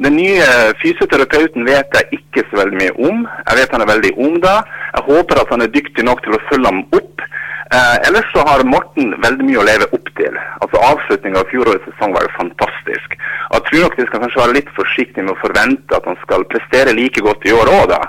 Den 0.00 0.14
nye 0.16 0.46
fysioterapeuten 0.80 1.66
vet 1.66 1.98
jeg 1.98 2.20
ikke 2.20 2.46
så 2.48 2.62
veldig 2.62 2.78
mye 2.78 2.94
om. 3.10 3.26
Jeg 3.48 3.58
vet 3.58 3.74
han 3.74 3.84
er 3.84 3.90
veldig 3.90 4.14
ung 4.22 4.38
da. 4.46 4.60
Jeg 4.94 5.02
håper 5.08 5.40
at 5.42 5.50
han 5.54 5.62
er 5.62 5.72
dyktig 5.74 6.04
nok 6.04 6.22
til 6.24 6.34
å 6.36 6.42
følge 6.50 6.66
ham 6.72 6.82
opp. 6.98 7.22
Eh, 7.70 7.96
ellers 8.08 8.26
så 8.34 8.42
har 8.48 8.64
Morten 8.66 9.12
veldig 9.22 9.44
mye 9.46 9.60
å 9.62 9.66
leve 9.66 9.86
opp 9.94 10.08
til. 10.18 10.34
Altså 10.64 10.80
Avslutninga 10.90 11.38
av 11.44 11.50
fjorårets 11.52 11.86
sesong 11.92 12.14
var 12.16 12.26
jo 12.26 12.32
fantastisk. 12.38 13.14
Og 13.50 13.54
Jeg 13.60 13.66
tror 13.68 13.84
nok 13.86 13.96
de 14.00 14.06
skal 14.08 14.22
kanskje 14.24 14.42
være 14.42 14.56
litt 14.58 14.72
forsiktige 14.78 15.22
med 15.26 15.36
å 15.36 15.42
forvente 15.44 15.96
at 16.00 16.08
han 16.10 16.18
skal 16.24 16.46
prestere 16.50 16.96
like 16.98 17.22
godt 17.22 17.46
i 17.46 17.54
år 17.54 17.70
òg, 17.76 17.84
da. 17.92 18.00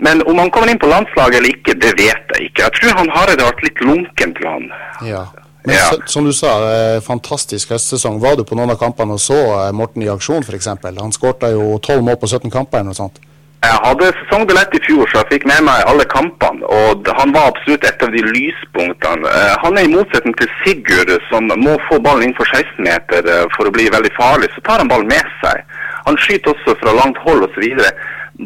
Men 0.00 0.22
om 0.28 0.38
han 0.40 0.50
kommer 0.52 0.68
inn 0.72 0.80
på 0.80 0.88
landslaget 0.88 1.40
eller 1.40 1.52
ikke, 1.54 1.74
det 1.80 1.92
vet 1.98 2.34
jeg 2.36 2.50
ikke. 2.50 2.66
Jeg 2.68 2.76
tror 2.78 2.98
han 3.00 3.10
Hareide 3.16 3.44
har 3.44 3.52
vært 3.52 3.64
litt 3.66 3.80
lunken 3.84 4.36
til 4.36 4.48
han. 4.48 4.68
Ja. 5.04 5.24
Men 5.64 5.74
Ja. 5.76 5.88
så, 5.92 5.98
som 6.08 6.24
du 6.24 6.32
sa, 6.32 6.52
eh, 6.72 7.00
fantastisk 7.04 7.68
høstsesong. 7.74 8.20
Var 8.20 8.36
du 8.36 8.44
på 8.44 8.56
noen 8.56 8.70
av 8.72 8.78
kampene 8.80 9.12
og 9.12 9.20
så 9.20 9.36
eh, 9.36 9.72
Morten 9.76 10.02
i 10.02 10.08
aksjon, 10.08 10.40
f.eks.? 10.44 10.66
Han 11.00 11.12
skårte 11.12 11.52
jo 11.52 11.78
12 11.78 12.00
mål 12.04 12.16
på 12.16 12.28
17 12.28 12.50
kamper 12.50 12.78
eller 12.80 12.92
noe 12.92 12.96
sånt. 12.96 13.20
Jeg 13.60 13.76
hadde 13.84 14.06
sesongbillett 14.16 14.72
i 14.72 14.80
fjor, 14.86 15.04
så 15.12 15.20
jeg 15.20 15.28
fikk 15.34 15.42
med 15.50 15.66
meg 15.66 15.82
alle 15.90 16.04
kampene. 16.08 16.64
Og 16.64 17.08
han 17.18 17.32
var 17.34 17.50
absolutt 17.50 17.84
et 17.84 18.04
av 18.06 18.14
de 18.14 18.22
lyspunktene. 18.24 19.28
Eh, 19.28 19.56
Han 19.64 19.76
er 19.76 19.84
i 19.84 19.92
motsetning 19.92 20.32
til 20.38 20.48
Sigurd, 20.62 21.12
som 21.28 21.50
må 21.60 21.74
få 21.90 21.98
ballen 22.00 22.24
innenfor 22.30 22.48
16 22.48 22.80
meter 22.86 23.28
eh, 23.28 23.44
for 23.56 23.68
å 23.68 23.74
bli 23.74 23.90
veldig 23.92 24.12
farlig. 24.16 24.48
Så 24.54 24.64
tar 24.64 24.80
han 24.80 24.88
ballen 24.88 25.12
med 25.12 25.28
seg. 25.42 25.60
Han 26.06 26.16
skyter 26.16 26.54
også 26.54 26.74
fra 26.80 26.94
langt 26.96 27.20
hold 27.26 27.44
osv. 27.50 27.68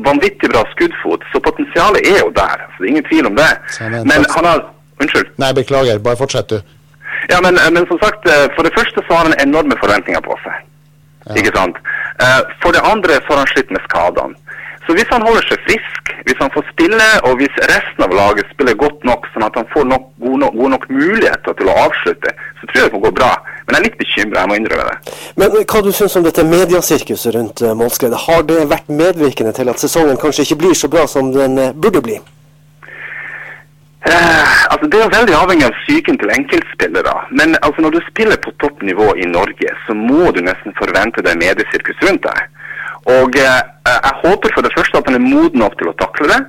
Vanvittig 0.03 0.51
bra 0.51 0.65
skuddfot, 0.73 1.23
så 1.31 1.39
potensialet 1.47 2.11
er 2.11 2.19
jo 2.25 2.33
der. 2.35 2.67
Så 2.75 2.83
det 2.83 2.89
er 2.89 2.93
ingen 2.97 3.07
tvil 3.13 3.31
om 3.31 3.39
det. 3.39 3.51
Men 4.11 4.27
han 4.35 4.51
har 4.51 4.65
Unnskyld. 5.03 5.31
Nei, 5.43 5.49
beklager. 5.55 5.99
Bare 5.99 6.15
fortsett, 6.19 6.53
du. 6.55 6.61
Ja, 7.31 7.41
men, 7.43 7.57
eh, 7.59 7.71
men 7.75 7.87
som 7.91 7.99
sagt, 8.03 8.27
for 8.55 8.63
det 8.67 8.75
første 8.75 9.03
så 9.07 9.15
har 9.17 9.29
han 9.31 9.39
enorme 9.43 9.75
forventninger 9.79 10.23
på 10.27 10.35
seg. 10.43 10.59
Ikke 11.39 11.55
sant? 11.57 11.79
For 12.63 12.71
det 12.77 12.83
andre 12.85 13.17
så 13.25 13.33
har 13.33 13.41
han 13.43 13.51
slitt 13.55 13.71
med 13.73 13.81
skadene. 13.89 14.37
Så 14.87 14.93
hvis 14.97 15.11
han 15.13 15.25
holder 15.25 15.47
seg 15.49 15.63
frisk, 15.65 16.11
hvis 16.27 16.41
han 16.43 16.53
får 16.55 16.67
spille, 16.73 17.07
og 17.29 17.39
hvis 17.41 17.57
resten 17.71 18.05
av 18.05 18.13
laget 18.19 18.51
spiller 18.53 18.77
godt 18.85 19.07
nok, 19.09 19.29
sånn 19.33 19.47
at 19.47 19.57
han 19.57 19.71
får 19.73 19.87
nok, 19.93 20.11
gode, 20.21 20.41
nok, 20.43 20.59
god 20.61 20.75
nok 20.75 20.85
muligheter 20.93 21.57
til 21.61 21.71
å 21.73 21.79
avslutte, 21.87 22.35
så 22.61 22.69
tror 22.69 22.81
jeg 22.81 22.91
det 22.91 22.95
kan 22.97 23.05
gå 23.07 23.15
bra. 23.21 23.33
Men 23.65 23.77
jeg 23.77 23.81
er 23.81 23.87
litt 23.89 23.99
bekymra, 24.03 24.43
jeg 24.43 24.51
må 24.51 24.59
innrømme 24.61 24.87
det. 24.91 25.17
Men 25.41 25.57
eh, 25.57 25.67
hva 25.73 25.83
du 25.87 25.91
syns 25.97 26.19
om 26.21 26.27
dette 26.27 26.45
mediasirkuset 26.49 27.37
rundt 27.39 27.65
Målskredet? 27.81 28.23
Har 28.27 28.45
det 28.49 28.61
vært 28.75 28.93
medvirkende 28.93 29.57
til 29.57 29.73
at 29.73 29.81
sesongen 29.81 30.21
kanskje 30.21 30.45
ikke 30.49 30.61
blir 30.67 30.77
så 30.77 30.93
bra 30.93 31.09
som 31.09 31.33
den 31.33 31.57
eh, 31.61 31.73
burde 31.73 32.05
bli? 32.05 32.21
Eh, 34.05 34.57
altså 34.73 34.87
Det 34.87 34.99
er 34.99 35.05
jo 35.07 35.17
veldig 35.17 35.37
avhengig 35.39 35.65
av 35.65 35.79
psyken 35.81 36.19
til 36.21 36.33
enkeltspillere. 36.35 37.15
Men 37.39 37.57
altså 37.65 37.85
når 37.85 37.97
du 37.97 38.01
spiller 38.11 38.37
på 38.45 38.53
toppnivå 38.61 39.15
i 39.17 39.31
Norge, 39.33 39.71
så 39.87 39.97
må 39.97 40.29
du 40.37 40.43
nesten 40.45 40.77
forvente 40.77 41.25
deg 41.25 41.41
mediesirkus 41.41 42.05
rundt 42.05 42.29
deg. 42.29 42.54
Og 43.13 43.37
eh, 43.37 43.63
Jeg 43.85 44.15
håper 44.25 44.55
for 44.55 44.65
det 44.65 44.73
første 44.77 45.01
at 45.01 45.09
han 45.11 45.19
er 45.19 45.25
moden 45.25 45.61
nok 45.61 45.77
til 45.79 45.91
å 45.91 45.97
takle 46.01 46.29
det. 46.31 46.41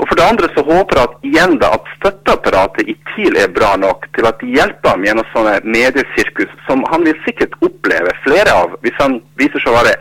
Og 0.00 0.08
for 0.08 0.16
det 0.16 0.24
andre 0.24 0.48
så 0.54 0.62
håper 0.64 0.96
jeg 0.96 1.08
at 1.08 1.26
igjen 1.28 1.58
da 1.60 1.74
at 1.76 1.90
støtteapparatet 1.98 2.88
i 2.88 2.94
TIL 3.10 3.36
er 3.36 3.52
bra 3.52 3.74
nok 3.76 4.06
til 4.16 4.26
at 4.30 4.40
de 4.40 4.48
hjelper 4.54 4.94
ham 4.94 5.04
gjennom 5.04 5.28
sånne 5.34 5.58
mediesirkus 5.76 6.54
som 6.64 6.82
han 6.88 7.04
vil 7.04 7.18
sikkert 7.26 7.58
oppleve 7.60 8.14
flere 8.24 8.54
av 8.62 8.78
hvis 8.80 8.96
han 9.02 9.18
viser 9.40 9.60
seg 9.60 9.74
å 9.74 9.76
være 9.76 9.94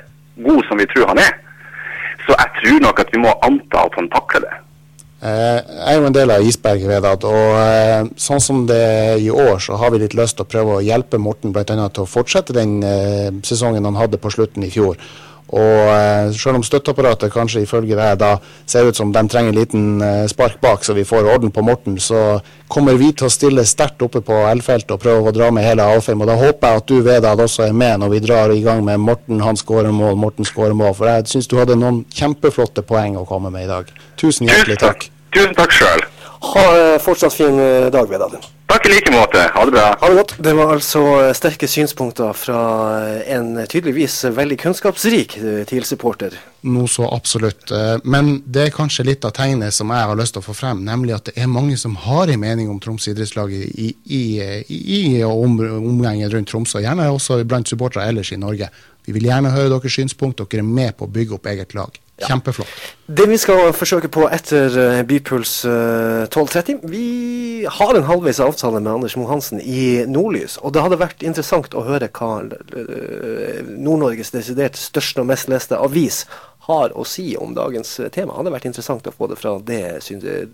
god 0.47 0.63
som 0.69 0.79
vi 0.79 0.87
tror 0.93 1.11
han 1.11 1.21
er. 1.25 1.35
Så 2.23 2.31
jeg 2.31 2.55
tror 2.61 2.81
nok 2.87 3.03
at 3.03 3.11
vi 3.11 3.21
må 3.25 3.35
anta 3.43 3.85
at 3.89 3.99
han 3.99 4.09
takler 4.15 4.47
det. 4.47 4.55
Eh, 5.19 5.59
Jeg 5.59 5.91
er 5.91 5.97
jo 5.99 6.07
en 6.07 6.15
del 6.15 6.31
av 6.31 6.45
Isberg-Vedat, 6.47 7.25
og 7.27 7.55
eh, 7.59 8.03
sånn 8.15 8.39
som 8.39 8.61
det 8.69 8.79
er 8.79 9.17
i 9.19 9.27
år, 9.33 9.57
så 9.59 9.75
har 9.81 9.91
vi 9.91 9.99
litt 10.05 10.15
lyst 10.15 10.37
til 10.39 10.47
å 10.47 10.51
prøve 10.53 10.77
å 10.77 10.83
hjelpe 10.85 11.19
Morten 11.19 11.51
bl.a. 11.51 11.65
til 11.65 12.05
å 12.05 12.07
fortsette 12.07 12.55
den 12.55 12.77
eh, 12.87 13.27
sesongen 13.43 13.83
han 13.83 13.99
hadde 13.99 14.21
på 14.21 14.31
slutten 14.31 14.63
i 14.63 14.71
fjor. 14.71 14.95
Og 15.55 15.89
eh, 15.89 16.29
selv 16.37 16.59
om 16.59 16.63
støtteapparatet 16.65 17.33
kanskje 17.33 17.63
ifølge 17.65 17.97
deg 17.97 18.19
da 18.21 18.35
ser 18.69 18.89
ut 18.89 18.97
som 18.97 19.13
de 19.13 19.23
trenger 19.31 19.53
en 19.53 19.57
liten 19.57 20.03
eh, 20.05 20.25
spark 20.29 20.59
bak, 20.61 20.85
så 20.85 20.93
vi 20.93 21.07
får 21.07 21.29
orden 21.33 21.53
på 21.53 21.63
Morten, 21.65 21.97
så 21.99 22.39
kommer 22.69 22.99
vi 22.99 23.09
til 23.17 23.25
å 23.25 23.33
stille 23.33 23.65
sterkt 23.65 24.03
oppe 24.05 24.21
på 24.25 24.43
L-feltet 24.51 24.93
og 24.93 25.01
prøve 25.01 25.31
å 25.31 25.35
dra 25.35 25.49
med 25.55 25.65
hele 25.65 25.87
Alfheim. 25.89 26.21
Og 26.21 26.29
da 26.29 26.37
håper 26.37 26.75
jeg 26.75 26.83
at 26.83 26.91
du, 26.91 26.99
Vedad, 27.05 27.41
også 27.41 27.65
er 27.65 27.73
med 27.73 28.03
når 28.03 28.13
vi 28.13 28.21
drar 28.27 28.53
i 28.53 28.61
gang 28.65 28.83
med 28.85 29.01
Morten, 29.01 29.41
han 29.45 29.57
skårer 29.57 29.95
mål, 29.95 30.19
Morten 30.21 30.45
skårer 30.45 30.77
mål. 30.77 30.93
For 30.99 31.09
jeg 31.09 31.25
syns 31.33 31.49
du 31.49 31.57
hadde 31.61 31.79
noen 31.79 32.03
kjempeflotte 32.13 32.85
poeng 32.85 33.17
å 33.17 33.25
komme 33.29 33.49
med 33.53 33.65
i 33.65 33.71
dag. 33.71 33.89
Tusen 34.21 34.49
hjertelig 34.51 34.77
takk. 34.85 35.09
Tusen 35.33 35.57
takk 35.57 35.73
sjøl. 35.73 36.07
Ha 36.53 36.69
eh, 36.77 36.95
fortsatt 37.01 37.35
fin 37.35 37.57
dag, 37.89 38.05
Vedad. 38.09 38.37
Takk 38.69 38.85
i 38.85 38.89
like 38.93 39.11
måte. 39.11 39.41
Ha 39.55 39.63
det 39.65 39.71
bra. 39.73 39.85
Ha 39.97 40.09
det 40.11 40.17
godt. 40.19 40.35
Det 40.45 40.51
var 40.53 40.71
altså 40.75 41.01
eh, 41.23 41.31
sterke 41.33 41.67
synspunkter 41.67 42.35
fra 42.37 42.59
eh, 43.01 43.31
en 43.33 43.55
tydeligvis 43.65 44.19
veldig 44.37 44.59
kunnskapsrik 44.61 45.33
eh, 45.41 45.63
TIL-supporter. 45.65 46.35
Noe 46.69 46.85
så 46.91 47.07
absolutt. 47.09 47.71
Eh, 47.73 47.95
Men 48.05 48.29
det 48.45 48.67
er 48.67 48.75
kanskje 48.75 49.07
litt 49.07 49.25
av 49.25 49.33
tegnet 49.39 49.73
som 49.73 49.89
jeg 49.89 50.09
har 50.11 50.19
lyst 50.19 50.37
til 50.37 50.43
å 50.43 50.45
få 50.45 50.53
frem, 50.53 50.83
nemlig 50.85 51.15
at 51.17 51.31
det 51.31 51.41
er 51.41 51.49
mange 51.49 51.79
som 51.81 51.97
har 52.05 52.29
en 52.29 52.43
mening 52.43 52.69
om 52.69 52.77
Troms 52.83 53.09
idrettslag 53.09 53.55
i, 53.57 53.89
i, 53.89 53.91
i, 54.05 54.21
i 54.99 55.01
og 55.25 55.47
om, 55.47 55.57
omgangen 55.79 56.29
rundt 56.29 56.53
Tromsø, 56.53 56.83
gjerne 56.85 57.09
også 57.09 57.41
blant 57.49 57.73
supportere 57.73 58.05
ellers 58.11 58.29
i 58.35 58.37
Norge. 58.37 58.69
Vi 59.09 59.17
vil 59.17 59.25
gjerne 59.31 59.49
høre 59.55 59.73
deres 59.73 59.97
synspunkt. 59.97 60.45
Dere 60.45 60.61
er 60.61 60.69
med 60.69 60.93
på 60.99 61.09
å 61.09 61.13
bygge 61.17 61.39
opp 61.39 61.49
eget 61.49 61.73
lag. 61.73 61.97
Kjempeflott. 62.27 62.71
Det 63.09 63.25
vi 63.29 63.37
skal 63.41 63.71
forsøke 63.73 64.09
på 64.13 64.27
etter 64.29 64.75
eh, 64.77 64.99
Bypuls 65.07 65.53
eh, 65.65 66.27
12.30 66.29 66.83
Vi 66.91 67.05
har 67.65 67.95
en 67.97 68.05
halvveis 68.05 68.41
avtale 68.43 68.81
med 68.83 68.91
Anders 68.91 69.15
Moe 69.17 69.29
Hansen 69.31 69.61
i 69.61 70.05
Nordlys. 70.09 70.59
Og 70.61 70.75
det 70.75 70.83
hadde 70.85 70.99
vært 71.01 71.25
interessant 71.25 71.73
å 71.73 71.85
høre 71.87 72.11
hva 72.13 72.31
eh, 72.45 73.63
Nord-Norges 73.65 74.33
desidert 74.35 74.77
største 74.79 75.23
og 75.23 75.31
mest 75.31 75.49
leste 75.49 75.79
avis 75.79 76.25
har 76.69 76.93
å 76.97 77.03
si 77.07 77.33
om 77.37 77.53
dagens 77.57 77.95
tema. 78.13 78.33
Det 78.33 78.39
hadde 78.39 78.53
vært 78.55 78.67
interessant 78.69 79.09
å 79.09 79.13
få 79.15 79.27
det 79.31 79.37
fra 79.41 79.55
det, 79.65 79.81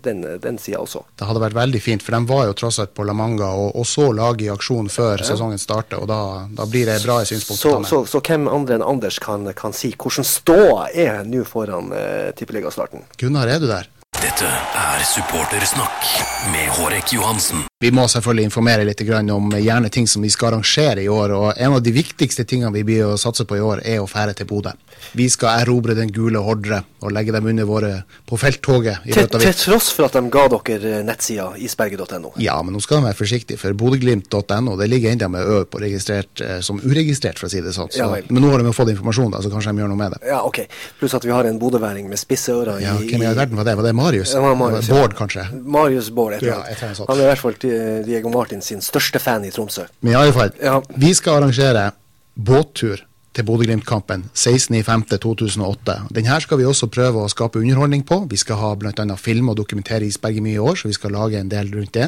den, 0.04 0.24
den 0.42 0.58
sida 0.62 0.80
også. 0.82 1.04
Det 1.20 1.28
hadde 1.28 1.42
vært 1.44 1.56
veldig 1.58 1.82
fint, 1.84 2.02
for 2.04 2.16
de 2.16 2.22
var 2.30 2.46
jo 2.50 2.56
tross 2.56 2.80
alt 2.82 2.94
på 2.96 3.04
La 3.06 3.14
Manga 3.16 3.52
og, 3.54 3.74
og 3.76 3.86
så 3.88 4.08
laget 4.16 4.46
i 4.48 4.52
aksjon 4.54 4.88
før 4.92 5.20
Ja. 5.20 5.28
sesongen 5.30 5.60
starter, 5.60 6.00
og 6.02 6.08
da, 6.10 6.20
da 6.56 6.66
blir 6.68 6.88
det 6.88 6.98
bra 7.04 7.20
synspunkt 7.28 7.60
Så, 7.60 7.74
å 7.78 7.84
så, 7.88 8.02
så 8.08 8.20
hvem 8.24 8.48
andre 8.50 8.78
enn 8.80 8.84
Anders 8.86 9.18
kan, 9.22 9.44
kan 9.56 9.72
si 9.76 9.92
hvordan 9.96 10.26
ståa 10.26 10.88
er 10.94 11.22
nå 11.28 11.44
foran 11.48 11.92
uh, 11.92 12.32
tippeligastarten? 12.36 13.04
Gunnar, 13.20 13.48
er 13.48 13.60
du 13.62 13.68
der? 13.70 13.88
Dette 14.16 14.48
er 14.48 15.02
supportersnakk 15.04 16.06
med 16.52 16.70
Hårek 16.78 17.12
Johansen. 17.12 17.66
Vi 17.84 17.90
må 17.92 18.06
selvfølgelig 18.08 18.46
informere 18.48 18.84
litt 18.88 19.02
om 19.04 19.50
gjerne 19.52 19.90
ting 19.92 20.06
som 20.08 20.22
vi 20.24 20.30
skal 20.32 20.54
arrangere 20.54 21.02
i 21.02 21.08
år. 21.12 21.32
og 21.36 21.58
En 21.60 21.74
av 21.76 21.82
de 21.84 21.92
viktigste 21.92 22.46
tingene 22.48 22.72
vi 22.72 22.84
blir 22.88 23.04
å 23.04 23.18
satse 23.20 23.44
på 23.44 23.58
i 23.58 23.60
år, 23.60 23.82
er 23.84 24.00
å 24.00 24.06
fære 24.08 24.32
til 24.32 24.46
Bodø. 24.48 24.70
Vi 25.12 25.26
skal 25.28 25.60
erobre 25.60 25.92
den 25.92 26.08
gule 26.08 26.40
hordre 26.40 26.78
og 27.04 27.12
legge 27.12 27.34
dem 27.36 27.44
under 27.44 27.68
våre 27.68 27.90
på 28.24 28.38
felttoget. 28.40 29.04
i 29.04 29.12
Til, 29.12 29.28
til 29.28 29.52
tross 29.52 29.90
for 29.92 30.08
at 30.08 30.16
de 30.16 30.22
ga 30.32 30.46
dere 30.48 30.94
eh, 31.02 31.02
nettsida 31.04 31.50
isberget.no. 31.60 32.32
Ja, 32.40 32.56
men 32.64 32.72
nå 32.72 32.80
skal 32.80 33.02
de 33.02 33.10
være 33.10 33.18
forsiktige, 33.18 33.60
for 33.60 33.76
bodøglimt.no 33.76 34.78
det 34.80 34.88
ligger 34.88 35.12
ennå 35.12 35.28
med 35.36 35.44
ø 35.44 35.60
på 35.68 35.82
registrert 35.84 36.40
eh, 36.40 36.62
som 36.64 36.80
uregistrert, 36.80 37.36
for 37.36 37.50
å 37.50 37.52
si 37.52 37.60
det 37.60 37.76
sånn. 37.76 37.92
Så, 37.92 38.00
Ja 38.00 38.08
men 38.32 38.40
nå 38.40 38.54
har 38.54 38.64
de 38.64 38.70
jo 38.70 38.74
fått 38.74 38.94
informasjon, 38.94 39.36
da, 39.36 39.42
så 39.44 39.52
kanskje 39.52 39.76
de 39.76 39.84
gjør 39.84 39.92
noe 39.92 40.00
med 40.00 40.16
det. 40.16 40.22
Ja, 40.32 40.40
ok. 40.48 40.62
Pluss 40.96 41.12
at 41.20 41.28
vi 41.28 41.36
har 41.36 41.44
en 41.44 41.60
bodøværing 41.60 42.08
med 42.08 42.24
spisse 42.24 42.56
ører 42.56 42.80
Ja, 42.80 42.96
i, 42.96 43.12
Hvem 43.12 43.28
i 43.28 43.28
all 43.28 43.36
verden 43.36 43.60
var 43.60 43.68
det? 43.68 43.76
Var 43.76 43.90
det 43.90 43.94
Marius? 44.00 44.32
Det 44.32 44.42
var 44.42 44.56
Marius, 44.64 44.88
Bård, 44.88 45.12
ja. 45.12 45.20
kanskje? 45.20 45.46
Marius 45.76 46.10
Bård. 46.16 46.38
jeg 46.38 46.46
tror. 46.46 46.52
Ja, 46.56 46.76
annet 46.80 47.02
sånt. 47.02 47.12
Han 47.12 47.20
Di- 47.66 48.04
Diego 48.06 48.30
Martin 48.30 48.62
sin 48.62 48.80
største 48.84 49.18
fan 49.22 49.44
i 49.44 49.50
Tromsø. 49.50 49.86
Men 50.00 50.12
i 50.12 50.16
alle 50.22 50.32
fall, 50.36 50.52
Ja. 50.62 50.80
vi 50.96 51.12
skal 51.14 51.40
arrangere 51.42 51.90
båttur 52.38 53.02
til 53.36 53.44
Bodø-Glimt-kampen 53.44 54.30
16.05.2008. 54.32 55.96
Den 56.14 56.24
her 56.26 56.40
skal 56.40 56.56
vi 56.58 56.64
også 56.64 56.86
prøve 56.88 57.20
å 57.20 57.28
skape 57.28 57.60
underholdning 57.60 58.02
på. 58.08 58.22
Vi 58.30 58.36
skal 58.40 58.56
ha 58.56 58.70
bl.a. 58.80 59.16
film 59.20 59.50
og 59.52 59.58
dokumentere 59.58 60.06
isberget 60.08 60.42
mye 60.44 60.56
i 60.56 60.62
år, 60.62 60.74
så 60.80 60.88
vi 60.88 60.94
skal 60.96 61.12
lage 61.12 61.36
en 61.40 61.50
del 61.52 61.68
rundt 61.74 61.92
det. 61.92 62.06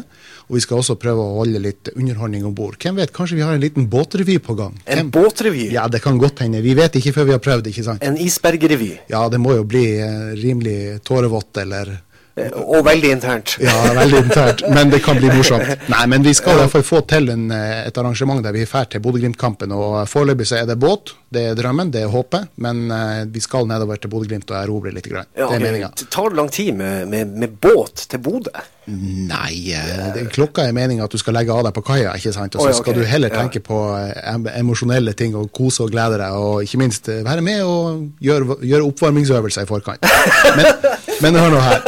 Og 0.49 0.57
vi 0.57 0.61
skal 0.65 0.79
også 0.81 0.97
prøve 0.97 1.21
å 1.21 1.37
holde 1.43 1.61
litt 1.61 1.91
underholdning 1.95 2.47
om 2.49 2.55
bord. 2.57 2.79
Hvem 2.81 2.97
vet, 2.97 3.13
kanskje 3.13 3.37
vi 3.37 3.45
har 3.45 3.53
en 3.53 3.61
liten 3.61 3.89
båtrevy 3.93 4.39
på 4.41 4.57
gang? 4.57 4.81
En 4.87 4.97
Hvem- 5.03 5.11
båtrevy? 5.13 5.71
Ja, 5.73 5.87
det 5.89 6.01
kan 6.03 6.19
godt 6.19 6.39
hende. 6.41 6.63
Vi 6.63 6.73
vet 6.75 6.93
ikke 6.97 7.13
før 7.13 7.25
vi 7.27 7.33
har 7.33 7.39
prøvd, 7.45 7.67
ikke 7.67 7.85
sant? 7.85 8.03
En 8.03 8.17
isbergrevy? 8.17 8.99
Ja, 9.11 9.29
det 9.29 9.39
må 9.41 9.55
jo 9.55 9.65
bli 9.65 9.99
eh, 10.01 10.33
rimelig 10.35 11.03
tårevått 11.05 11.57
eller 11.59 11.89
Eh, 11.89 11.97
Og 12.63 12.85
veldig 12.87 13.11
internt. 13.17 13.57
ja, 13.63 13.75
veldig 13.99 14.23
internt, 14.25 14.63
men 14.75 14.91
det 14.93 15.03
kan 15.05 15.19
bli 15.19 15.31
morsomt. 15.33 15.69
Nei, 15.95 16.05
men 16.11 16.23
vi 16.27 16.35
skal 16.37 16.57
i 16.57 16.63
hvert 16.63 16.75
fall 16.77 16.87
få 16.87 17.01
til 17.11 17.29
en, 17.35 17.49
eh, 17.55 17.87
et 17.89 17.99
arrangement 18.01 18.43
der 18.45 18.55
vi 18.57 18.65
drar 18.69 18.89
til 18.91 19.03
Bodø-Glimt-kampen. 19.05 19.73
og 19.73 20.01
Foreløpig 20.09 20.47
så 20.49 20.61
er 20.63 20.67
det 20.71 20.79
båt, 20.79 21.15
det 21.35 21.45
er 21.51 21.59
drømmen, 21.59 21.91
det 21.93 22.03
er 22.07 22.13
håpet. 22.13 22.49
Men 22.57 22.91
eh, 22.95 23.25
vi 23.33 23.41
skal 23.45 23.67
nedover 23.69 23.97
til 24.01 24.11
Bodø-Glimt 24.13 24.51
og 24.51 24.59
erobre 24.63 24.95
litt. 24.95 25.09
Grann. 25.09 25.27
Ja, 25.37 25.49
det 25.49 25.61
er 25.61 25.65
meninga. 25.67 25.93
Tar 26.11 26.31
Det 26.31 26.37
lang 26.37 26.51
tid 26.53 26.75
med, 26.75 27.09
med, 27.09 27.37
med 27.39 27.57
båt 27.61 28.07
til 28.09 28.21
Bodø? 28.25 28.53
Nei, 28.89 29.75
eh, 29.77 30.07
det, 30.15 30.23
klokka 30.33 30.65
er 30.65 30.73
meninga 30.73 31.05
at 31.05 31.13
du 31.13 31.21
skal 31.21 31.37
legge 31.37 31.53
av 31.53 31.67
deg 31.67 31.75
på 31.77 31.83
kaia, 31.85 32.15
ikke 32.17 32.33
sant. 32.33 32.57
Og 32.57 32.65
så 32.71 32.79
skal 32.81 32.97
du 32.97 33.03
heller 33.05 33.33
tenke 33.35 33.61
på 33.65 33.77
eh, 33.99 34.15
em- 34.33 34.49
emosjonelle 34.55 35.13
ting 35.19 35.37
og 35.37 35.51
kose 35.53 35.85
og 35.85 35.93
glede 35.93 36.17
deg. 36.23 36.33
Og 36.41 36.65
ikke 36.65 36.81
minst 36.81 37.11
eh, 37.13 37.21
være 37.27 37.45
med 37.45 37.61
og 37.69 38.07
gjøre, 38.25 38.57
gjøre 38.65 38.89
oppvarmingsøvelser 38.89 39.67
i 39.67 39.69
forkant. 39.69 40.09
Men, 40.59 40.73
men 41.23 41.39
hør 41.39 41.55
nå 41.55 41.63
her. 41.63 41.87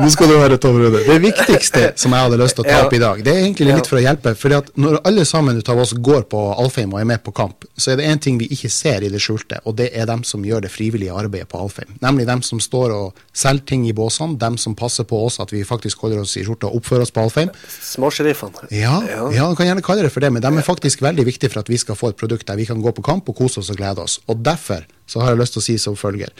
Nå 0.00 0.08
skal 0.12 0.30
du 0.30 0.36
høre, 0.38 0.56
Tom 0.60 0.78
Rune. 0.80 1.02
Det 1.04 1.16
viktigste 1.22 1.82
som 2.00 2.14
jeg 2.14 2.26
hadde 2.26 2.38
lyst 2.40 2.56
til 2.58 2.64
å 2.64 2.68
ta 2.68 2.78
opp 2.84 2.94
i 2.96 3.00
dag, 3.02 3.20
det 3.24 3.32
er 3.32 3.42
egentlig 3.44 3.68
litt 3.70 3.88
for 3.90 4.00
å 4.00 4.02
hjelpe. 4.02 4.34
fordi 4.38 4.56
at 4.58 4.70
når 4.80 5.00
alle 5.08 5.24
sammen 5.28 5.58
ut 5.58 5.68
av 5.72 5.80
oss 5.82 5.92
går 5.92 6.26
på 6.30 6.40
Alfheim 6.62 6.94
og 6.94 7.00
er 7.00 7.08
med 7.10 7.22
på 7.24 7.34
kamp, 7.36 7.66
så 7.76 7.92
er 7.92 8.00
det 8.00 8.08
én 8.08 8.20
ting 8.22 8.38
vi 8.40 8.48
ikke 8.54 8.70
ser 8.72 9.04
i 9.04 9.10
det 9.12 9.20
skjulte, 9.22 9.60
og 9.64 9.76
det 9.80 9.90
er 9.94 10.06
dem 10.10 10.24
som 10.24 10.44
gjør 10.44 10.64
det 10.66 10.72
frivillige 10.72 11.14
arbeidet 11.14 11.48
på 11.50 11.60
Alfheim. 11.60 11.96
Nemlig 12.02 12.26
dem 12.30 12.42
som 12.46 12.60
står 12.62 12.94
og 12.96 13.20
selger 13.32 13.66
ting 13.72 13.86
i 13.88 13.94
båsene, 13.96 14.38
dem 14.40 14.58
som 14.60 14.76
passer 14.78 15.04
på 15.08 15.20
oss 15.26 15.40
at 15.42 15.52
vi 15.52 15.64
faktisk 15.66 16.06
holder 16.06 16.22
oss 16.24 16.36
i 16.40 16.44
skjorta 16.46 16.70
og 16.70 16.80
oppfører 16.80 17.06
oss 17.06 17.14
på 17.14 17.24
Alfheim. 17.26 17.52
Småsheriffene? 17.90 18.70
Ja, 18.74 19.00
ja, 19.06 19.50
du 19.50 19.58
kan 19.58 19.68
gjerne 19.68 19.84
kalle 19.84 20.06
det 20.06 20.14
for 20.14 20.24
det, 20.24 20.32
men 20.32 20.44
de 20.44 20.50
er 20.50 20.66
faktisk 20.66 21.04
veldig 21.04 21.26
viktige 21.28 21.52
for 21.52 21.64
at 21.64 21.70
vi 21.72 21.80
skal 21.80 21.98
få 21.98 22.12
et 22.12 22.20
produkt 22.20 22.48
der 22.48 22.58
vi 22.60 22.68
kan 22.68 22.80
gå 22.82 22.94
på 22.96 23.04
kamp 23.04 23.28
og 23.28 23.36
kose 23.42 23.60
oss 23.62 23.70
og 23.72 23.80
glede 23.80 24.02
oss. 24.04 24.20
Og 24.30 24.40
derfor 24.44 24.86
så 25.10 25.22
har 25.22 25.34
jeg 25.34 25.42
lyst 25.42 25.56
til 25.56 25.62
å 25.62 25.66
si 25.66 25.78
som 25.82 25.96
følger. 25.98 26.30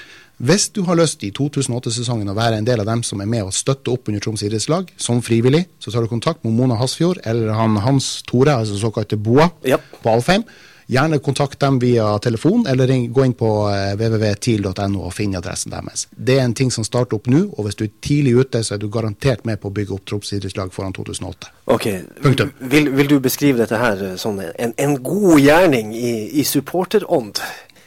Hvis 0.40 0.70
du 0.72 0.86
har 0.88 0.96
lyst 0.96 1.20
i 1.26 1.28
2008-sesongen 1.36 2.30
å 2.32 2.34
være 2.36 2.56
en 2.56 2.64
del 2.64 2.80
av 2.80 2.88
dem 2.88 3.02
som 3.04 3.20
er 3.20 3.28
med 3.28 3.44
og 3.44 3.52
støtter 3.52 3.92
opp 3.92 4.08
under 4.08 4.22
Troms 4.24 4.40
idrettslag, 4.46 4.88
som 4.96 5.20
frivillig, 5.20 5.66
så 5.76 5.92
tar 5.92 6.06
du 6.06 6.08
kontakt 6.08 6.46
med 6.46 6.56
Mona 6.56 6.78
Hasfjord 6.80 7.20
eller 7.28 7.52
han 7.52 7.76
Hans 7.84 8.22
Tore, 8.24 8.54
altså 8.56 8.78
såkalte 8.80 9.20
Boa, 9.20 9.50
på 9.60 10.14
Alfheim. 10.14 10.48
Gjerne 10.90 11.20
kontakt 11.22 11.60
dem 11.60 11.76
via 11.78 12.06
telefon, 12.18 12.64
eller 12.66 12.88
ring, 12.88 13.04
gå 13.12 13.22
inn 13.28 13.36
på 13.38 13.50
eh, 13.70 13.92
www.til.no 14.00 15.04
og 15.04 15.12
finn 15.14 15.36
adressen 15.38 15.70
deres. 15.70 16.08
Det 16.10 16.40
er 16.40 16.48
en 16.48 16.56
ting 16.56 16.72
som 16.74 16.88
starter 16.88 17.20
opp 17.20 17.28
nå, 17.30 17.44
og 17.52 17.68
hvis 17.68 17.78
du 17.78 17.84
er 17.84 17.92
tidlig 18.02 18.32
ute, 18.40 18.64
så 18.66 18.74
er 18.74 18.82
du 18.82 18.88
garantert 18.90 19.44
med 19.46 19.60
på 19.62 19.70
å 19.70 19.76
bygge 19.76 19.94
opp 19.94 20.08
Troms 20.08 20.32
idrettslag 20.34 20.72
foran 20.74 20.96
2008. 20.96 21.52
Ok, 21.76 21.86
Punktum. 22.24 22.50
Vil, 22.72 22.90
vil 22.96 23.12
du 23.12 23.20
beskrive 23.22 23.60
dette 23.60 23.78
her 23.78 24.02
eh, 24.08 24.16
som 24.18 24.40
en, 24.40 24.74
en 24.74 24.96
god 25.04 25.38
gjerning 25.44 25.92
i, 25.94 26.14
i 26.40 26.48
supporterånd? 26.48 27.38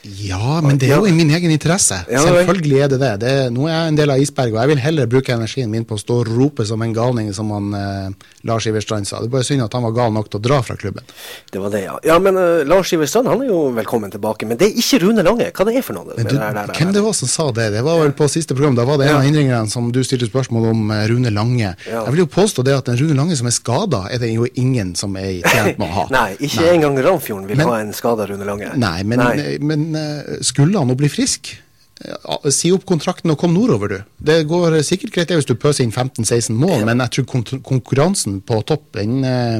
Ja, 0.04 0.60
men 0.64 0.78
det 0.78 0.90
er 0.92 1.00
jo 1.00 1.08
i 1.08 1.16
min 1.16 1.30
egen 1.32 1.52
interesse. 1.54 2.02
Selvfølgelig 2.10 2.80
er 2.84 2.90
det 2.92 3.00
det. 3.00 3.12
det 3.22 3.30
er, 3.32 3.52
nå 3.56 3.70
er 3.70 3.74
jeg 3.74 3.92
en 3.94 4.00
del 4.02 4.12
av 4.12 4.20
isberget, 4.20 4.56
og 4.58 4.60
jeg 4.60 4.72
vil 4.74 4.82
heller 4.84 5.08
bruke 5.08 5.32
energien 5.32 5.72
min 5.72 5.86
på 5.88 5.96
å 5.96 6.02
stå 6.02 6.18
og 6.24 6.32
rope 6.34 6.66
som 6.68 6.82
en 6.84 6.96
galning, 6.96 7.30
som 7.36 7.52
han 7.56 7.70
eh, 7.78 8.26
Lars 8.50 8.68
Iverstrand 8.68 9.08
sa. 9.08 9.22
Det 9.24 9.30
er 9.30 9.34
bare 9.38 9.48
synd 9.48 9.64
at 9.64 9.78
han 9.78 9.86
var 9.88 9.94
gal 9.96 10.12
nok 10.12 10.28
til 10.28 10.42
å 10.42 10.44
dra 10.44 10.60
fra 10.66 10.76
klubben. 10.80 11.08
Det 11.54 11.62
var 11.64 11.72
det, 11.72 11.86
ja. 11.86 11.96
Ja, 12.04 12.18
men 12.20 12.36
uh, 12.36 12.66
Lars 12.68 12.92
Iverstrand 12.96 13.32
han 13.32 13.46
er 13.46 13.54
jo 13.54 13.62
velkommen 13.78 14.12
tilbake. 14.12 14.48
Men 14.50 14.60
det 14.60 14.68
er 14.68 14.82
ikke 14.84 15.00
Rune 15.06 15.24
Lange. 15.24 15.48
Hva 15.56 15.68
det 15.70 15.78
er 15.80 15.86
for 15.88 15.96
noe? 15.96 16.10
det 16.12 16.28
Du, 16.28 16.36
der, 16.36 16.52
der, 16.52 16.68
der, 16.68 16.76
hvem 16.82 16.92
det 16.98 17.06
var 17.06 17.16
som 17.16 17.32
sa 17.32 17.48
det? 17.56 17.70
Det 17.78 17.86
var 17.88 18.02
vel 18.04 18.12
på 18.18 18.28
siste 18.32 18.58
program. 18.58 18.76
Da 18.76 18.84
var 18.90 19.00
det 19.00 19.08
en 19.08 19.22
av 19.22 19.30
innringerne 19.30 19.72
som 19.72 19.88
du 19.96 20.02
stilte 20.04 20.28
spørsmål 20.28 20.68
om 20.74 20.92
uh, 20.92 21.00
Rune 21.14 21.32
Lange. 21.32 21.72
Ja. 21.88 22.04
Jeg 22.04 22.18
vil 22.18 22.26
jo 22.26 22.30
påstå 22.36 22.68
det 22.68 22.76
at 22.82 22.92
en 22.92 23.00
Rune 23.00 23.16
Lange 23.22 23.40
som 23.40 23.48
er 23.48 23.56
skada, 23.56 24.04
er 24.12 24.20
det 24.20 24.34
jo 24.34 24.50
ingen 24.60 24.92
som 25.00 25.16
er 25.16 25.40
tjent 25.48 25.80
med 25.80 25.88
å 25.88 25.92
ha. 26.02 26.06
Nei, 26.18 26.28
ikke 26.44 26.68
engang 26.74 27.00
Ramfjorden 27.08 27.48
vil 27.48 27.64
Men- 27.64 27.72
ha 27.72 27.80
en 27.86 27.96
skada 27.96 28.28
Rune 28.28 28.52
Lange. 28.52 28.76
Nei, 28.84 28.98
men, 29.08 29.24
men 29.64 29.93
eh, 29.96 30.40
skulle 30.46 30.80
han 30.80 30.90
nå 30.92 30.96
bli 31.00 31.10
frisk? 31.12 31.54
eh, 32.04 32.50
Si 32.52 32.72
opp 32.76 32.86
kontrakten 32.90 33.32
og 33.32 33.40
kom 33.40 33.54
nordover, 33.54 33.88
du. 33.88 34.00
Det 34.32 34.48
går 34.50 34.80
sikkert 34.84 35.14
greit 35.16 35.34
hvis 35.34 35.50
du 35.50 35.56
pøser 35.56 35.86
inn 35.86 35.94
15-16 35.94 36.52
mål, 36.58 36.86
men 36.90 37.04
jeg 37.06 37.24
tror 37.26 37.62
konkurransen 37.64 38.42
på 38.42 38.62
topp, 38.68 38.90
den, 38.98 39.24
eh, 39.24 39.60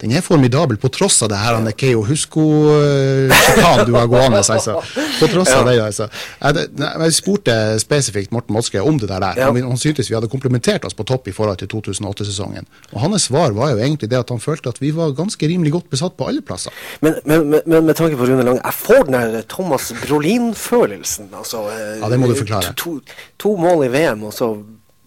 den 0.00 0.12
er 0.16 0.22
formidabel 0.24 0.78
på 0.80 0.88
tross 0.92 1.20
av 1.22 1.28
det 1.32 1.38
her 1.40 1.54
han 1.58 1.68
Keo 1.76 2.02
Husko-sjikanen 2.08 3.86
du 3.86 3.94
har 3.96 4.06
gående. 4.10 4.40
Altså. 4.40 4.78
På 5.20 5.28
tross 5.28 5.50
av 5.52 5.66
Ja. 5.66 5.72
det, 5.72 5.82
altså. 5.84 6.08
Jeg, 6.40 6.68
jeg 6.78 7.12
spurte 7.16 7.56
spesifikt 7.82 8.32
Morten 8.32 8.54
Motzke 8.56 8.80
om 8.82 8.98
det 8.98 9.08
der. 9.10 9.26
Ja. 9.36 9.50
Han, 9.50 9.60
han 9.62 9.76
syntes 9.80 10.08
vi 10.10 10.16
hadde 10.16 10.28
komplementert 10.32 10.84
oss 10.88 10.94
på 10.96 11.04
topp 11.08 11.28
i 11.28 11.34
forhold 11.36 11.60
til 11.60 11.68
2008-sesongen. 11.74 12.66
Og 12.94 13.00
hans 13.04 13.28
svar 13.28 13.52
var 13.56 13.74
jo 13.74 13.78
egentlig 13.84 14.10
det 14.10 14.18
at 14.22 14.32
han 14.32 14.40
følte 14.40 14.68
at 14.72 14.80
vi 14.80 14.90
var 14.96 15.12
ganske 15.18 15.46
rimelig 15.50 15.72
godt 15.76 15.90
besatt 15.92 16.16
på 16.16 16.28
alle 16.30 16.42
plasser. 16.42 16.72
Men, 17.04 17.14
men, 17.24 17.46
men, 17.50 17.60
men 17.66 17.84
med 17.90 17.94
tanke 18.00 18.16
på 18.16 18.24
Rune 18.28 18.42
Lange, 18.46 18.60
jeg 18.64 18.74
får 18.80 19.04
den 19.10 19.18
der 19.36 19.42
Thomas 19.48 19.92
Brolin-følelsen. 20.06 21.28
Altså, 21.36 21.66
eh, 21.70 22.00
Ja, 22.00 22.08
det 22.08 22.20
må 22.20 22.26
du 22.30 22.34
forklare. 22.38 22.72
To, 22.80 22.98
to 23.38 23.56
mål 23.60 23.84
i 23.86 23.92
VM, 23.92 24.24
og 24.24 24.32
så 24.34 24.54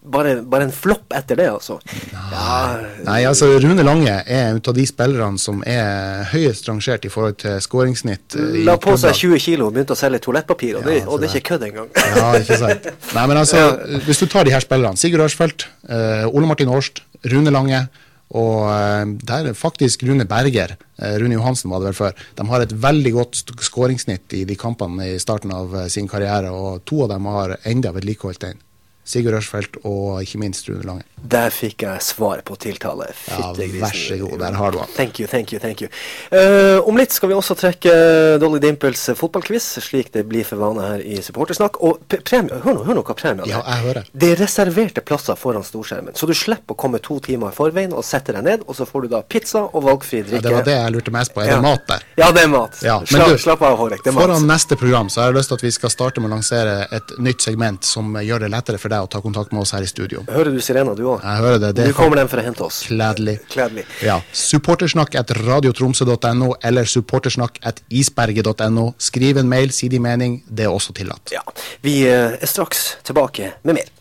bare, 0.04 0.34
bare 0.42 0.68
en 0.68 0.72
flopp 0.74 1.14
etter 1.16 1.38
det, 1.40 1.46
altså. 1.52 1.78
Ja, 2.12 2.58
Nei, 3.06 3.20
altså 3.28 3.48
Rune 3.62 3.84
Lange 3.86 4.12
er 4.20 4.50
en 4.50 4.60
av 4.60 4.76
de 4.76 4.86
spillerne 4.88 5.40
som 5.40 5.62
er 5.66 6.24
høyest 6.32 6.68
rangert 6.68 7.06
i 7.08 7.12
forhold 7.12 7.38
til 7.42 7.58
skåringssnitt. 7.64 8.36
eh, 8.38 8.60
La 8.68 8.76
på 8.80 8.96
seg 9.00 9.16
20 9.24 9.42
kilo 9.46 9.68
og 9.68 9.76
begynte 9.76 9.96
å 9.96 9.98
selge 9.98 10.22
toalettpapir, 10.26 10.78
og, 10.80 10.88
det, 10.88 11.00
og 11.08 11.20
det 11.20 11.30
er 11.30 11.36
ikke 11.40 11.54
kødd 11.54 11.68
engang. 11.70 11.90
Ja, 12.14 12.30
ikke 12.40 12.60
sant. 12.60 12.88
Nei, 13.16 13.26
men 13.30 13.42
altså, 13.42 13.64
Hvis 14.06 14.22
du 14.22 14.26
tar 14.30 14.48
de 14.48 14.54
her 14.54 14.64
spillerne, 14.64 15.00
Sigurd 15.00 15.26
Ørsfeldt, 15.26 15.68
uh, 15.90 16.24
Ole 16.30 16.48
Martin 16.50 16.72
Årst, 16.72 17.04
Rune 17.32 17.52
Lange 17.54 17.86
og 18.34 18.64
eh, 18.72 19.04
der 19.22 19.50
er 19.50 19.56
faktisk 19.56 20.02
Rune 20.08 20.24
Berger, 20.26 20.76
eh, 20.98 21.16
Rune 21.22 21.36
Johansen 21.36 21.70
var 21.70 21.82
det 21.82 21.92
vel 21.92 21.98
før, 21.98 22.22
de 22.38 22.46
har 22.50 22.64
et 22.64 22.72
veldig 22.82 23.12
godt 23.14 23.42
skåringssnitt 23.62 24.34
i 24.34 24.44
de 24.48 24.56
kampene 24.58 25.12
i 25.12 25.18
starten 25.22 25.52
av 25.54 25.74
eh, 25.76 25.88
sin 25.92 26.08
karriere, 26.10 26.50
og 26.50 26.82
to 26.88 27.04
av 27.04 27.12
dem 27.14 27.28
har 27.30 27.56
enda 27.68 27.92
vedlikeholdt 27.94 28.46
den. 28.48 28.62
Sigurd 29.04 29.36
Ørsfeldt 29.36 29.76
og 29.84 30.22
ikke 30.24 30.38
minst 30.40 30.68
Rune 30.70 30.84
Lange. 30.88 31.02
Der 31.24 31.50
fikk 31.52 31.82
jeg 31.86 32.02
svar 32.04 32.40
på 32.44 32.56
tiltale. 32.60 33.06
Ja, 33.28 33.50
vær 33.56 33.92
så 33.96 34.16
god, 34.20 34.38
der 34.40 34.56
har 34.58 34.72
du 34.74 34.78
han. 34.80 34.88
Thank 34.96 35.20
you, 35.20 35.26
thank 35.28 35.52
you, 35.52 35.58
thank 35.60 35.80
you. 35.84 35.88
Uh, 36.32 36.80
om 36.88 36.96
litt 37.00 37.12
skal 37.12 37.30
vi 37.30 37.36
også 37.36 37.56
trekke 37.56 37.92
Dolly 38.42 38.60
Dimples 38.60 39.02
fotballquiz, 39.16 39.66
slik 39.84 40.10
det 40.12 40.24
blir 40.28 40.44
for 40.48 40.60
vane 40.60 40.84
her 40.84 41.04
i 41.04 41.18
Supportersnakk. 41.24 41.78
Og 41.84 42.02
premie, 42.28 42.58
hør 42.64 42.76
nå, 42.78 42.84
hør 42.88 42.98
nå 42.98 43.04
hva 43.08 43.16
premien 43.16 43.44
er. 43.46 43.52
Ja, 43.54 43.62
jeg 43.74 43.84
hører. 43.86 44.08
Det 44.12 44.30
er 44.34 44.40
reserverte 44.44 45.04
plasser 45.04 45.36
foran 45.40 45.64
storskjermen, 45.64 46.16
så 46.16 46.28
du 46.28 46.34
slipper 46.36 46.76
å 46.76 46.80
komme 46.84 47.00
to 47.04 47.18
timer 47.24 47.52
i 47.52 47.56
forveien 47.56 47.92
og 47.96 48.04
sette 48.04 48.32
deg 48.36 48.44
ned, 48.48 48.64
og 48.68 48.76
så 48.78 48.88
får 48.88 49.06
du 49.06 49.12
da 49.16 49.22
pizza 49.24 49.64
og 49.68 49.84
valgfri 49.88 50.22
drikke. 50.24 50.40
Ja, 50.40 50.48
det 50.48 50.54
var 50.58 50.68
det 50.68 50.76
jeg 50.78 50.96
lurte 50.96 51.14
mest 51.16 51.34
på. 51.36 51.44
Er 51.44 51.52
Ja. 51.54 51.56
det 51.60 51.62
mat 51.68 51.86
der? 51.88 52.04
Ja, 52.20 52.30
det 52.32 52.42
er 52.44 52.48
mat. 52.52 52.78
Ja, 52.84 52.98
men 53.00 53.06
slapp, 53.06 53.28
du, 53.28 53.38
slapp 53.38 53.62
av, 53.68 53.76
Hårek. 53.80 54.04
Det 54.04 54.12
er 54.12 54.16
mat. 54.18 54.24
Foran 54.28 54.46
neste 54.48 54.76
program 54.80 55.08
så 55.12 55.20
har 55.24 55.32
jeg 55.32 55.38
lyst 55.40 55.48
til 55.52 55.60
at 55.60 55.62
vi 55.68 55.70
skal 55.76 55.90
starte 55.90 56.20
med 56.20 56.30
å 56.30 56.34
lansere 56.36 56.76
et 56.92 57.16
nytt 57.18 57.40
segment 57.42 57.84
som 57.84 58.12
gjør 58.20 58.44
det 58.46 58.50
lettere 58.54 58.78
for 58.78 58.88
deg 58.92 58.93
å 59.02 59.08
ta 59.10 59.20
kontakt 59.24 59.52
med 59.54 59.64
oss 59.64 59.74
her 59.74 59.82
i 59.84 59.88
studio. 59.90 60.22
Hører 60.30 60.54
du 60.54 60.60
sirena, 60.64 60.94
du 60.94 61.02
òg? 61.06 61.24
Jeg 61.24 61.42
hører 61.44 61.62
det. 61.62 61.72
det 61.78 61.88
Nå 61.90 61.96
kommer 61.98 62.20
den 62.20 62.30
for 62.30 62.42
å 62.42 62.46
hente 62.46 62.64
oss. 62.66 62.82
Kledelig. 62.88 63.38
Kledelig. 63.52 63.86
Ja. 64.04 64.20
Supportersnakk 64.32 65.16
at 65.20 65.34
radiotromsø.no 65.40 66.54
eller 66.62 66.88
supportersnakk 66.90 67.60
at 67.66 67.82
isberget.no. 67.90 68.86
Skriv 68.98 69.42
en 69.42 69.50
mail, 69.50 69.74
si 69.74 69.90
din 69.92 70.04
mening. 70.04 70.40
Det 70.46 70.68
er 70.68 70.72
også 70.74 70.94
tillatt. 70.96 71.34
Ja. 71.34 71.42
Vi 71.84 72.00
eh, 72.08 72.38
er 72.38 72.50
straks 72.50 72.94
tilbake 73.06 73.54
med 73.64 73.80
mer. 73.80 73.92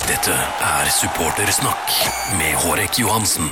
Dette 0.00 0.32
er 0.32 0.88
Supportersnakk 0.90 1.96
med 2.38 2.56
Hårek 2.64 2.98
Johansen. 3.02 3.50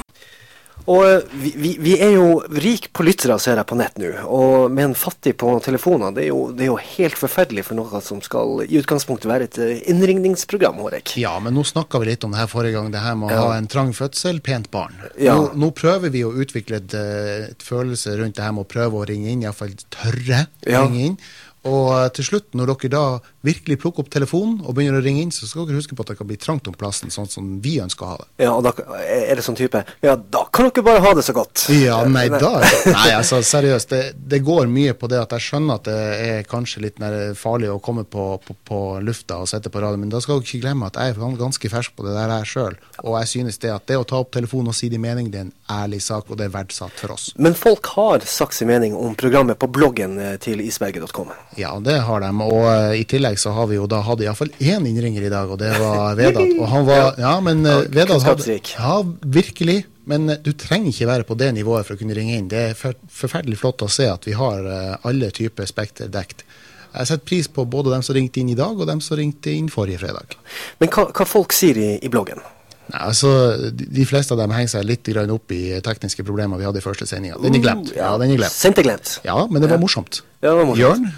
Og 0.88 1.02
eh, 1.04 1.24
vi, 1.42 1.50
vi, 1.60 1.70
vi 1.84 1.94
er 2.00 2.14
jo 2.16 2.38
rik 2.64 2.86
på 2.96 3.04
lyttere, 3.04 3.36
ser 3.42 3.58
jeg 3.60 3.68
på 3.68 3.76
nett 3.76 3.98
nå. 4.00 4.08
Og 4.24 4.70
med 4.72 4.86
en 4.90 4.94
fattig 4.96 5.34
på 5.40 5.50
telefoner, 5.64 6.14
det 6.16 6.22
er, 6.24 6.28
jo, 6.30 6.46
det 6.56 6.64
er 6.64 6.70
jo 6.70 6.78
helt 6.96 7.18
forferdelig 7.20 7.66
for 7.66 7.76
noe 7.76 8.00
som 8.04 8.22
skal 8.24 8.62
i 8.64 8.78
utgangspunktet 8.80 9.28
være 9.28 9.48
et 9.50 9.58
eh, 9.60 9.82
innringningsprogram, 9.92 10.80
Hårek. 10.80 11.12
Ja, 11.20 11.34
men 11.44 11.54
nå 11.58 11.64
snakka 11.68 12.00
vi 12.00 12.08
litt 12.12 12.24
om 12.24 12.32
det 12.32 12.40
her 12.40 12.48
forrige 12.48 12.78
gang, 12.78 12.88
det 12.94 13.02
her 13.04 13.18
med 13.20 13.28
å 13.30 13.34
Ja. 13.36 13.42
ha 13.50 13.58
en 13.60 13.68
trang 13.68 13.92
fødsel, 13.96 14.40
pent 14.40 14.70
barn. 14.72 14.96
Ja. 15.20 15.36
Nå, 15.36 15.50
nå 15.60 15.70
prøver 15.76 16.08
vi 16.14 16.24
å 16.24 16.32
utvikle 16.32 16.80
et, 16.80 16.94
eh, 16.96 17.50
et 17.52 17.62
følelse 17.68 18.16
rundt 18.22 18.36
det 18.40 18.46
her 18.48 18.56
med 18.56 18.64
å 18.64 18.72
prøve 18.72 19.02
å 19.02 19.06
ringe 19.08 19.28
inn, 19.34 19.44
iallfall 19.44 19.76
tørre 19.92 20.46
Ja. 20.66 20.86
ringe 20.86 21.04
inn. 21.10 21.18
Og 21.66 21.88
eh, 21.96 22.08
til 22.14 22.28
slutt, 22.28 22.52
når 22.58 22.72
dere 22.74 22.92
da 22.92 23.04
virkelig 23.46 23.78
plukker 23.82 24.04
opp 24.04 24.10
telefonen 24.12 24.60
og 24.62 24.76
begynner 24.76 25.00
å 25.00 25.04
ringe 25.04 25.24
inn, 25.24 25.32
så 25.34 25.48
skal 25.48 25.66
dere 25.66 25.80
huske 25.80 25.96
på 25.96 26.04
at 26.04 26.12
det 26.12 26.18
kan 26.20 26.28
bli 26.28 26.38
trangt 26.40 26.68
om 26.70 26.76
plassen, 26.78 27.10
sånn 27.10 27.30
som 27.30 27.48
vi 27.64 27.78
ønsker 27.82 28.06
å 28.06 28.10
ha 28.12 28.18
det. 28.20 28.28
Ja, 28.44 28.52
og 28.54 28.66
da 28.66 28.72
er 29.02 29.38
det 29.38 29.44
sånn 29.46 29.58
type 29.58 29.82
Ja, 30.04 30.14
da 30.16 30.44
kan 30.54 30.68
dere 30.68 30.86
bare 30.86 31.02
ha 31.04 31.14
det 31.18 31.24
så 31.26 31.34
godt. 31.36 31.66
Ja, 31.74 32.00
nei, 32.08 32.28
da 32.32 32.54
Nei, 32.60 33.10
altså, 33.16 33.40
seriøst. 33.44 33.90
Det, 33.90 34.02
det 34.30 34.42
går 34.46 34.68
mye 34.70 34.94
på 34.98 35.10
det 35.10 35.20
at 35.22 35.34
jeg 35.36 35.46
skjønner 35.48 35.80
at 35.80 35.88
det 35.88 35.98
er 36.28 36.48
kanskje 36.48 36.84
litt 36.84 37.02
mer 37.02 37.16
farlig 37.38 37.70
å 37.72 37.80
komme 37.82 38.04
på, 38.08 38.30
på, 38.44 38.56
på 38.68 38.80
lufta 39.04 39.40
og 39.42 39.50
sitte 39.50 39.72
på 39.72 39.82
radio, 39.82 40.00
men 40.00 40.12
da 40.12 40.22
skal 40.22 40.38
dere 40.38 40.48
ikke 40.48 40.62
glemme 40.66 40.88
at 40.88 40.98
jeg 40.98 41.14
er 41.16 41.38
ganske 41.38 41.72
fersk 41.72 41.96
på 41.96 42.06
det 42.06 42.14
der 42.16 42.32
her 42.32 42.48
sjøl. 42.48 42.78
Og 43.04 43.18
jeg 43.20 43.32
synes 43.34 43.60
det 43.62 43.72
at 43.74 43.86
det 43.90 43.98
å 43.98 44.06
ta 44.08 44.20
opp 44.22 44.32
telefonen 44.34 44.72
og 44.72 44.76
si 44.76 44.90
din 44.92 45.02
mening, 45.02 45.30
det 45.32 45.40
er 45.40 45.46
en 45.48 45.54
ærlig 45.78 46.00
sak, 46.04 46.30
og 46.30 46.38
det 46.40 46.48
er 46.48 46.54
verdsatt 46.54 46.94
for 46.98 47.14
oss. 47.14 47.30
Men 47.36 47.56
folk 47.58 47.86
har 47.96 48.24
sagt 48.28 48.56
sin 48.58 48.70
mening 48.70 48.96
om 48.96 49.16
programmet 49.18 49.58
på 49.60 49.70
bloggen 49.72 50.18
eh, 50.22 50.36
til 50.42 50.62
isberget.com. 50.64 51.32
Ja, 51.58 51.74
det 51.82 51.98
har 52.06 52.22
de. 52.22 52.30
Og 52.44 52.64
uh, 52.64 52.94
i 52.96 53.04
tillegg 53.08 53.38
så 53.40 53.52
har 53.56 53.68
vi 53.70 53.78
jo 53.78 53.88
da 53.90 54.00
hatt 54.06 54.22
iallfall 54.22 54.52
én 54.62 54.86
innringer 54.88 55.26
i 55.26 55.32
dag, 55.32 55.50
og 55.50 55.60
det 55.60 55.72
var 55.80 56.14
Vedat. 56.20 56.54
Og 56.58 56.66
han 56.72 56.88
var 56.88 57.18
Ja, 57.20 57.36
men 57.44 57.66
Vedat 57.66 58.26
hadde 58.26 58.58
Ja, 58.74 59.00
virkelig. 59.22 59.80
Men 60.08 60.30
uh, 60.30 60.38
du 60.40 60.52
trenger 60.56 60.92
ikke 60.92 61.10
være 61.10 61.28
på 61.28 61.38
det 61.38 61.50
nivået 61.58 61.88
for 61.88 61.98
å 61.98 62.00
kunne 62.00 62.16
ringe 62.16 62.38
inn. 62.38 62.50
Det 62.50 62.64
er 62.70 62.78
forferdelig 62.78 63.60
flott 63.60 63.84
å 63.84 63.90
se 63.92 64.08
at 64.10 64.28
vi 64.28 64.36
har 64.38 64.64
alle 65.06 65.32
typer 65.34 65.68
spekter 65.68 66.10
dekt. 66.12 66.46
Jeg 66.88 67.10
setter 67.10 67.26
pris 67.28 67.48
på 67.52 67.66
både 67.68 67.92
dem 67.92 68.04
som 68.04 68.16
ringte 68.16 68.40
inn 68.40 68.52
i 68.54 68.56
dag, 68.58 68.78
og 68.78 68.88
dem 68.88 69.02
som 69.04 69.18
ringte 69.18 69.52
inn 69.52 69.68
forrige 69.72 70.00
fredag. 70.02 70.38
Men 70.80 70.90
hva, 70.94 71.10
hva 71.12 71.26
folk 71.28 71.52
sier 71.54 71.76
i, 71.76 71.90
i 72.00 72.10
bloggen? 72.12 72.40
Nei, 72.88 73.02
altså, 73.04 73.30
de, 73.68 74.04
fleste 74.08 74.32
av 74.32 74.40
dem 74.40 74.52
henger 74.56 74.78
seg 74.78 74.86
litt 74.88 75.08
grann 75.12 75.32
opp 75.34 75.52
i 75.52 75.76
tekniske 75.84 76.24
problemer 76.24 76.60
vi 76.60 76.64
hadde 76.64 76.80
i 76.80 76.84
første 76.84 77.04
sendinga. 77.08 77.36
Den 77.42 77.58
er 77.58 77.64
glemt. 77.64 77.92
Uh, 77.92 78.00
ja, 78.00 78.12
den 78.20 78.32
er 78.32 78.40
glemt. 78.40 78.56
Sendt 78.56 78.80
er 78.80 78.86
glemt. 78.86 79.18
Ja, 79.28 79.42
men 79.50 79.64
det 79.64 79.68
var 79.68 79.80
morsomt. 79.82 80.22
Ja, 80.40 80.54
det 80.54 80.56
var 80.62 80.70
morsomt. 80.70 80.84
Jørn? 80.86 81.10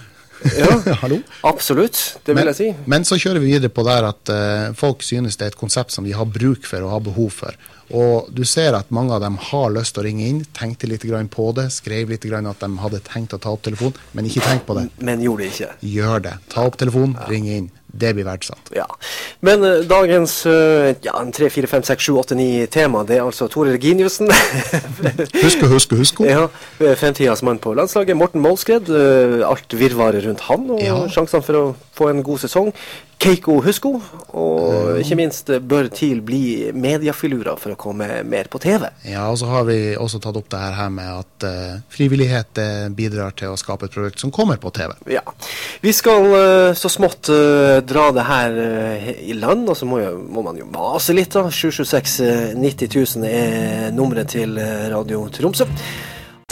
Ja, 0.56 0.70
Hallo? 1.02 1.20
absolutt. 1.46 1.98
Det 2.24 2.34
vil 2.34 2.40
men, 2.42 2.50
jeg 2.52 2.58
si. 2.58 2.88
Men 2.90 3.04
så 3.08 3.18
kjører 3.20 3.42
vi 3.42 3.52
videre 3.54 3.72
på 3.72 3.84
der 3.86 4.08
at 4.08 4.32
uh, 4.32 4.70
folk 4.78 5.04
synes 5.06 5.38
det 5.40 5.48
er 5.48 5.54
et 5.54 5.60
konsept 5.60 5.94
som 5.94 6.06
de 6.06 6.14
har 6.16 6.28
bruk 6.28 6.66
for 6.68 6.86
og 6.86 6.94
har 6.94 7.04
behov 7.10 7.30
for. 7.42 7.58
Og 7.90 8.30
du 8.30 8.44
ser 8.46 8.76
at 8.78 8.92
mange 8.94 9.16
av 9.16 9.22
dem 9.24 9.36
har 9.50 9.72
lyst 9.74 9.96
til 9.96 10.04
å 10.04 10.06
ringe 10.06 10.28
inn, 10.28 10.44
tenkte 10.54 10.86
litt 10.90 11.02
grann 11.06 11.28
på 11.30 11.48
det, 11.56 11.66
skrev 11.74 12.12
litt 12.12 12.26
grann 12.28 12.46
at 12.46 12.62
de 12.62 12.70
hadde 12.78 13.02
tenkt 13.06 13.34
å 13.34 13.40
ta 13.42 13.50
opp 13.50 13.64
telefonen, 13.66 13.98
men 14.14 14.30
ikke 14.30 14.44
tenk 14.46 14.66
på 14.68 14.78
det. 14.78 14.86
Men 15.02 15.24
gjorde 15.24 15.42
det 15.42 15.50
ikke. 15.54 15.70
Gjør 15.96 16.24
det. 16.28 16.36
Ta 16.54 16.68
opp 16.70 16.78
telefonen, 16.78 17.18
ring 17.30 17.50
inn. 17.50 17.68
Det 17.92 18.12
blir 18.14 18.24
verdsatt. 18.24 18.70
Ja. 18.74 18.86
Men 19.40 19.64
uh, 19.64 19.82
dagens 19.88 20.46
uh, 20.46 20.92
ja, 21.02 21.16
3, 21.32 21.50
4, 21.50 21.66
5, 21.66 21.82
6, 21.90 22.04
7, 22.06 22.12
8, 22.22 22.38
9 22.38 22.66
tema, 22.70 23.02
det 23.08 23.18
er 23.18 23.26
altså 23.26 23.48
Tore 23.50 23.74
Reginiussen. 23.74 24.30
husk 25.44 25.62
og 25.66 25.74
husk 25.74 25.92
og 25.92 26.02
husk. 26.04 26.20
Ja, 26.26 26.46
Fremtidas 27.00 27.42
mann 27.46 27.58
på 27.58 27.74
landslaget. 27.74 28.16
Morten 28.16 28.40
Målskred. 28.44 28.88
Uh, 28.88 29.42
alt 29.48 29.74
virvaret 29.78 30.24
rundt 30.26 30.46
han 30.48 30.70
og 30.70 30.82
Ja. 30.84 31.00
sjansene 31.10 31.42
for 31.44 31.60
å 31.60 31.64
få 31.96 32.10
en 32.12 32.22
god 32.26 32.44
sesong. 32.46 32.72
Keiko 33.20 33.58
Husko. 33.64 33.92
Og 34.38 35.00
ikke 35.00 35.16
minst 35.18 35.50
bør 35.68 35.90
TIL 35.92 36.22
bli 36.24 36.70
mediafilurer 36.72 37.58
for 37.60 37.74
å 37.74 37.78
komme 37.80 38.22
mer 38.24 38.48
på 38.52 38.60
TV. 38.62 38.86
Ja, 39.04 39.26
og 39.28 39.36
så 39.40 39.50
har 39.50 39.66
vi 39.68 39.78
også 40.00 40.22
tatt 40.22 40.38
opp 40.40 40.48
det 40.52 40.60
her 40.60 40.92
med 40.94 41.10
at 41.12 41.46
uh, 41.46 41.82
frivillighet 41.92 42.60
uh, 42.62 42.86
bidrar 42.96 43.34
til 43.36 43.52
å 43.52 43.58
skape 43.60 43.88
et 43.88 43.96
produkt 43.96 44.22
som 44.22 44.32
kommer 44.32 44.60
på 44.62 44.72
TV. 44.76 44.94
Ja. 45.12 45.24
Vi 45.84 45.92
skal 45.96 46.28
uh, 46.32 46.70
så 46.78 46.92
smått 46.92 47.28
uh, 47.32 47.80
dra 47.84 48.08
det 48.16 48.24
her 48.28 48.56
i 49.20 49.36
land, 49.36 49.68
og 49.68 49.76
så 49.76 49.88
må, 49.88 50.00
jo, 50.00 50.14
må 50.24 50.44
man 50.46 50.60
jo 50.60 50.68
mase 50.72 51.16
litt. 51.16 51.34
da. 51.36 51.44
726 51.52 52.16
uh, 52.24 52.32
90 52.56 52.96
000 53.20 53.28
er 53.28 53.92
nummeret 53.96 54.32
til 54.32 54.56
Radio 54.92 55.26
Tromsø. 55.34 55.68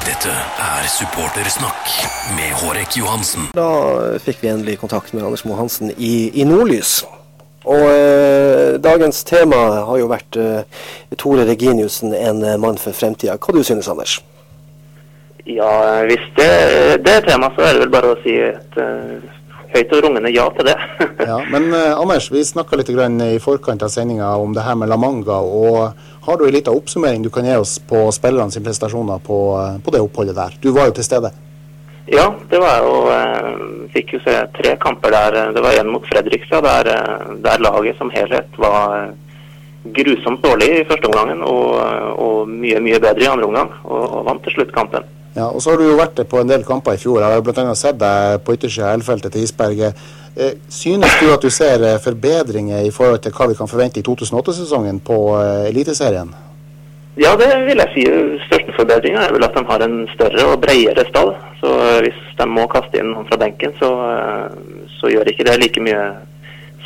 Dette 0.08 0.32
er 0.32 0.86
supportersnakk 0.88 1.90
med 2.32 2.54
Hårek 2.62 2.94
Johansen. 2.96 3.50
Da 3.52 4.16
fikk 4.24 4.38
vi 4.40 4.48
endelig 4.48 4.78
kontakt 4.80 5.12
med 5.12 5.20
Anders 5.26 5.42
Moe 5.44 5.58
Hansen 5.58 5.90
i, 6.00 6.30
i 6.32 6.46
Nordlys. 6.48 7.02
Og 7.68 7.84
eh, 7.92 8.78
dagens 8.80 9.20
tema 9.28 9.58
har 9.84 10.00
jo 10.00 10.08
vært 10.08 10.38
eh, 10.40 10.80
Tore 11.20 11.44
Reginiussen, 11.50 12.16
en 12.16 12.40
mann 12.62 12.80
for 12.80 12.96
fremtida. 12.96 13.36
Hva 13.36 13.52
du 13.52 13.60
synes 13.60 13.90
Anders? 13.92 14.16
Ja, 15.44 15.68
hvis 16.08 16.24
det, 16.40 16.48
det 17.04 17.18
er 17.18 17.28
tema, 17.28 17.52
så 17.52 17.68
er 17.68 17.76
det 17.76 17.84
vel 17.84 17.92
bare 17.92 18.14
å 18.14 18.18
si 18.24 18.32
et 18.48 18.80
uh, 18.80 19.20
høyt 19.74 19.92
og 19.92 20.04
rungende 20.06 20.32
ja 20.32 20.48
til 20.56 20.70
det. 20.70 20.78
Ja, 21.28 21.42
men 21.52 21.68
eh, 21.74 21.92
Anders, 21.92 22.30
vi 22.32 22.48
snakka 22.48 22.80
litt 22.80 22.96
grann 22.96 23.20
i 23.24 23.34
forkant 23.42 23.84
av 23.84 23.92
sendinga 23.92 24.30
om 24.40 24.56
det 24.56 24.64
her 24.64 24.78
med 24.80 24.88
La 24.88 24.96
Manga. 24.96 25.42
og 25.44 26.06
Har 26.28 26.36
du 26.36 26.46
en 26.46 26.52
liten 26.52 26.74
oppsummering 26.76 27.22
du 27.22 27.30
kan 27.30 27.46
gi 27.46 27.54
oss 27.56 27.78
på 27.78 28.02
spillerne 28.12 28.52
sine 28.52 28.64
prestasjoner 28.64 29.18
på, 29.18 29.36
eh, 29.60 29.76
på 29.84 29.92
det 29.94 30.00
oppholdet 30.04 30.36
der? 30.36 30.56
Du 30.60 30.68
var 30.76 30.90
jo 30.90 30.92
til 30.98 31.04
stede. 31.04 31.30
ja, 32.06 32.26
det 32.50 32.58
var 32.60 32.82
jo 32.84 32.90
eh, 33.12 33.46
Fikk 33.94 34.12
jo 34.12 34.20
se 34.20 34.34
tre 34.58 34.74
kamper 34.76 35.10
der. 35.16 35.38
Det 35.56 35.62
var 35.64 35.78
en 35.80 35.88
mot 35.88 36.04
Fredrikstad, 36.10 36.68
der, 36.68 36.90
eh, 36.92 37.32
der 37.46 37.64
laget 37.64 37.96
som 37.96 38.12
helhet 38.12 38.60
var 38.60 39.14
grusomt 39.96 40.44
dårlig 40.44 40.68
i 40.68 40.84
første 40.90 41.08
omgangen 41.08 41.40
og, 41.48 41.80
og 42.20 42.48
mye, 42.48 42.76
mye 42.84 43.00
bedre 43.00 43.24
i 43.24 43.30
andre 43.32 43.48
omgang, 43.48 43.72
og, 43.84 44.04
og 44.18 44.28
vant 44.28 44.44
til 44.44 44.58
slutt 44.58 44.76
kampen. 44.76 45.08
Ja, 45.38 45.46
og 45.54 45.62
så 45.62 45.70
har 45.70 45.78
du 45.78 45.86
jo 45.86 45.98
vært 45.98 46.18
på 46.26 46.40
en 46.40 46.48
del 46.50 46.64
kamper 46.66 46.96
i 46.96 46.98
fjor. 46.98 47.20
Jeg 47.22 47.36
har 47.36 47.42
bl.a. 47.46 47.74
sett 47.78 47.98
deg 48.00 48.40
på 48.42 48.56
yttersida 48.56 48.90
av 48.90 49.20
til 49.22 49.44
Isberget. 49.44 50.00
Eh, 50.34 50.56
synes 50.68 51.14
du 51.20 51.28
at 51.30 51.44
du 51.44 51.50
ser 51.50 51.84
eh, 51.86 52.00
forbedringer 52.02 52.82
i 52.86 52.90
forhold 52.94 53.22
til 53.22 53.34
hva 53.36 53.46
vi 53.50 53.56
kan 53.58 53.70
forvente 53.70 54.00
i 54.00 54.06
2008-sesongen 54.06 54.98
på 55.06 55.18
eh, 55.38 55.68
Eliteserien? 55.70 56.32
Ja, 57.18 57.36
det 57.38 57.52
vil 57.68 57.82
jeg 57.84 57.94
si. 57.94 58.08
Største 58.48 58.74
forbedringa 58.80 59.28
er 59.28 59.36
vel 59.36 59.46
at 59.46 59.54
de 59.54 59.64
har 59.70 59.86
en 59.86 59.96
større 60.16 60.48
og 60.52 60.60
bredere 60.62 61.06
stall. 61.10 61.32
Så 61.62 61.70
hvis 62.02 62.18
de 62.38 62.46
må 62.50 62.66
kaste 62.70 62.98
inn 62.98 63.12
noen 63.12 63.26
fra 63.30 63.38
benken, 63.38 63.74
så, 63.78 63.92
så 64.98 65.10
gjør 65.10 65.30
ikke 65.30 65.46
det 65.46 65.58
like 65.62 65.82
mye 65.82 66.04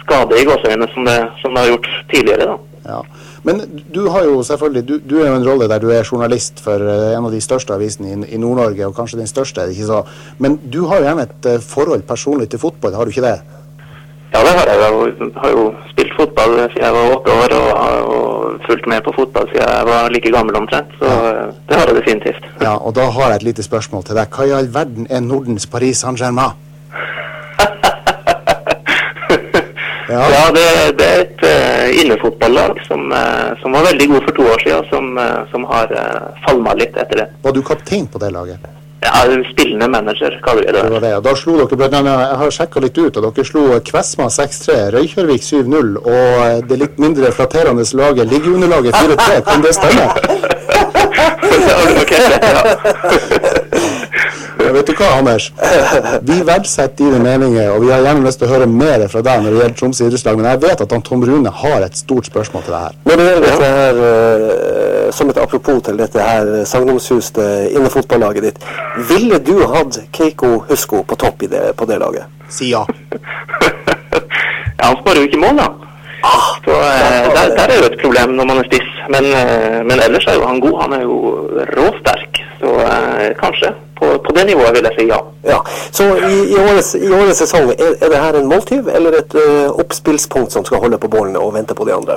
skade 0.03 0.41
i 0.41 0.49
gåseøynene 0.49 0.89
som, 0.93 1.09
som 1.41 1.53
det 1.57 1.65
har 1.65 1.73
gjort 1.73 1.93
tidligere. 2.13 2.53
da. 2.53 2.57
Ja. 2.89 3.01
Men 3.43 3.63
du 3.95 4.05
har 4.09 4.27
jo 4.29 4.43
selvfølgelig, 4.47 4.83
du, 4.89 4.95
du 5.03 5.17
er 5.19 5.33
jo 5.33 5.39
en 5.41 5.49
rolle 5.49 5.67
der 5.71 5.83
du 5.83 5.89
er 5.91 6.07
journalist 6.07 6.63
for 6.63 6.79
eh, 6.79 7.09
en 7.17 7.27
av 7.27 7.33
de 7.35 7.41
største 7.43 7.75
avisene 7.75 8.13
i, 8.13 8.19
i 8.37 8.39
Nord-Norge, 8.39 8.87
og 8.87 8.95
kanskje 8.95 9.19
den 9.19 9.31
største, 9.31 9.67
ikke 9.73 9.89
så? 9.89 10.05
Men 10.39 10.61
du 10.63 10.85
har 10.87 11.01
jo 11.01 11.09
gjerne 11.09 11.27
et 11.27 11.51
eh, 11.51 11.65
forhold 11.73 12.07
personlig 12.07 12.53
til 12.53 12.63
fotball, 12.63 12.95
har 12.95 13.05
du 13.05 13.15
ikke 13.15 13.27
det? 13.27 13.41
Ja, 14.33 14.41
det 14.41 14.53
har 14.57 14.71
jeg. 14.71 14.79
Jeg 14.81 15.33
har 15.43 15.51
jo 15.53 15.65
spilt 15.91 16.15
fotball 16.17 16.55
siden 16.57 16.85
jeg 16.87 16.95
var 16.95 17.17
åtte 17.17 17.35
år, 17.43 17.55
og 17.59 17.67
har 17.83 17.97
jo 17.99 18.21
fulgt 18.67 18.87
med 18.89 19.03
på 19.05 19.13
fotball 19.19 19.49
siden 19.51 19.69
jeg 19.69 19.89
var 19.91 20.15
like 20.15 20.33
gammel 20.33 20.57
omtrent. 20.63 20.95
Så 21.01 21.11
ja. 21.11 21.47
det 21.69 21.81
har 21.81 21.91
jeg 21.91 21.99
definitivt. 21.99 22.47
Ja, 22.63 22.77
og 22.79 22.95
da 22.97 23.11
har 23.11 23.35
jeg 23.35 23.43
et 23.43 23.49
lite 23.51 23.67
spørsmål 23.67 24.07
til 24.09 24.17
deg. 24.17 24.31
Hva 24.33 24.49
i 24.49 24.55
all 24.57 24.71
verden 24.75 25.11
er 25.11 25.21
Nordens 25.21 25.67
Paris 25.67 26.01
Saint-Germain? 26.01 26.57
Ja, 30.13 30.45
det, 30.55 30.67
det 30.99 31.09
er 31.09 31.25
et 31.25 31.43
uh, 31.47 32.03
innefotballag 32.03 32.83
som, 32.89 33.09
uh, 33.13 33.53
som 33.63 33.75
var 33.77 33.89
veldig 33.89 34.09
god 34.13 34.29
for 34.29 34.37
to 34.39 34.47
år 34.53 34.63
siden, 34.67 34.87
som, 34.93 35.11
uh, 35.19 35.43
som 35.55 35.65
har 35.71 35.97
uh, 35.97 36.29
falma 36.45 36.77
litt 36.79 36.97
etter 36.97 37.25
det. 37.25 37.27
Var 37.43 37.57
du 37.57 37.63
kaptein 37.67 38.07
på 38.13 38.21
det 38.23 38.31
laget? 38.35 38.71
Ja, 39.03 39.25
Spillende 39.51 39.89
manager, 39.91 40.41
kaller 40.45 40.63
vi 40.63 40.73
det. 40.73 40.83
Det 40.83 40.91
var 40.91 41.01
det, 41.01 41.15
Da 41.25 41.33
slo 41.37 41.57
dere 41.59 41.79
blant 41.81 41.97
annet, 41.99 42.21
Jeg 42.21 42.39
har 42.43 42.53
sjekka 42.55 42.83
litt 42.85 42.99
ut, 43.01 43.17
og 43.19 43.25
dere 43.27 43.47
slo 43.49 43.65
Kvesma 43.89 44.29
6-3, 44.31 44.77
Røykjørvik 44.95 45.43
7-0 45.43 45.97
og 45.99 46.69
det 46.71 46.79
litt 46.85 47.03
mindre 47.03 47.33
flatterende 47.35 47.87
laget 47.99 48.31
Liggeunderlaget 48.31 48.95
4-3. 48.95 49.43
Kan 49.49 49.67
det 49.67 49.75
stemme? 49.75 50.07
Ja, 51.63 53.59
vet 54.83 54.91
du 54.91 54.99
hva, 54.99 55.11
Anders? 55.19 55.49
Vi 56.27 56.39
verdsetter 56.47 57.05
dine 57.05 57.21
meninger, 57.23 57.71
og 57.73 57.85
vi 57.85 57.91
har 57.93 58.03
gjerne 58.05 58.27
lyst 58.27 58.41
til 58.43 58.49
å 58.49 58.53
høre 58.53 58.69
mer 58.71 59.05
fra 59.13 59.23
deg 59.25 59.43
når 59.43 59.55
det 59.55 59.61
gjelder 59.61 59.77
Tromsø 59.79 60.09
idrettslag, 60.09 60.39
men 60.41 60.49
jeg 60.51 60.63
vet 60.65 60.85
at 60.85 60.95
han 60.97 61.05
Tom 61.07 61.25
Rune 61.29 61.53
har 61.63 61.87
et 61.87 61.99
stort 61.99 62.29
spørsmål 62.31 62.67
til 62.67 62.75
deg 62.75 62.87
her. 62.89 62.99
Når 63.09 63.21
det 63.21 63.29
gjelder 63.29 63.47
dette 63.47 63.71
her, 63.77 64.03
eh, 64.09 65.07
som 65.13 65.31
et 65.31 65.41
apropos 65.43 65.83
til 65.87 66.01
dette 66.01 66.27
her 66.27 66.53
sagnomsuste 66.69 67.49
innefotballaget 67.71 68.49
ditt, 68.49 68.69
ville 69.13 69.39
du 69.45 69.55
hatt 69.73 70.03
Keiko 70.15 70.59
Husko 70.71 71.05
på 71.07 71.19
topp 71.21 71.47
i 71.47 71.53
det, 71.53 71.65
på 71.79 71.89
det 71.89 72.01
laget? 72.03 72.43
Si 72.53 72.73
ja. 72.75 72.85
Ja, 74.83 74.89
han 74.89 74.97
skårer 74.99 75.21
jo 75.21 75.29
ikke 75.29 75.39
mål, 75.39 75.61
da. 75.61 75.92
Så 76.65 76.71
eh, 76.71 77.25
der, 77.35 77.55
der 77.59 77.69
er 77.73 77.79
jo 77.81 77.87
et 77.91 78.01
problem 78.03 78.35
når 78.39 78.47
man 78.51 78.61
er 78.63 78.67
spiss. 78.69 78.91
Men, 79.15 79.25
eh, 79.39 79.79
men 79.89 80.03
ellers 80.07 80.27
er 80.31 80.39
jo 80.39 80.47
han 80.47 80.61
god. 80.63 80.77
Han 80.83 80.93
er 80.99 81.03
jo 81.03 81.17
råsterk. 81.77 82.43
Så 82.61 82.75
eh, 82.87 83.31
kanskje. 83.41 83.73
På, 83.99 84.07
på 84.27 84.35
det 84.35 84.45
nivået 84.47 84.75
vil 84.75 84.87
jeg 84.89 84.97
si 84.99 85.05
ja. 85.07 85.19
Ja, 85.47 85.59
Så 85.99 86.05
i, 86.17 86.37
i, 86.53 86.57
årets, 86.59 86.95
i 86.99 87.11
årets 87.15 87.39
sesong, 87.45 87.69
er, 87.71 87.93
er 88.03 88.09
det 88.11 88.23
her 88.25 88.39
en 88.39 88.49
måltyv 88.51 88.89
eller 88.91 89.15
et 89.15 89.37
uh, 89.39 89.69
oppspillspunkt 89.79 90.51
som 90.51 90.65
skal 90.67 90.83
holde 90.83 90.99
på 90.99 91.11
bålene 91.13 91.39
og 91.39 91.53
vente 91.55 91.77
på 91.79 91.87
de 91.87 91.95
andre? 91.95 92.17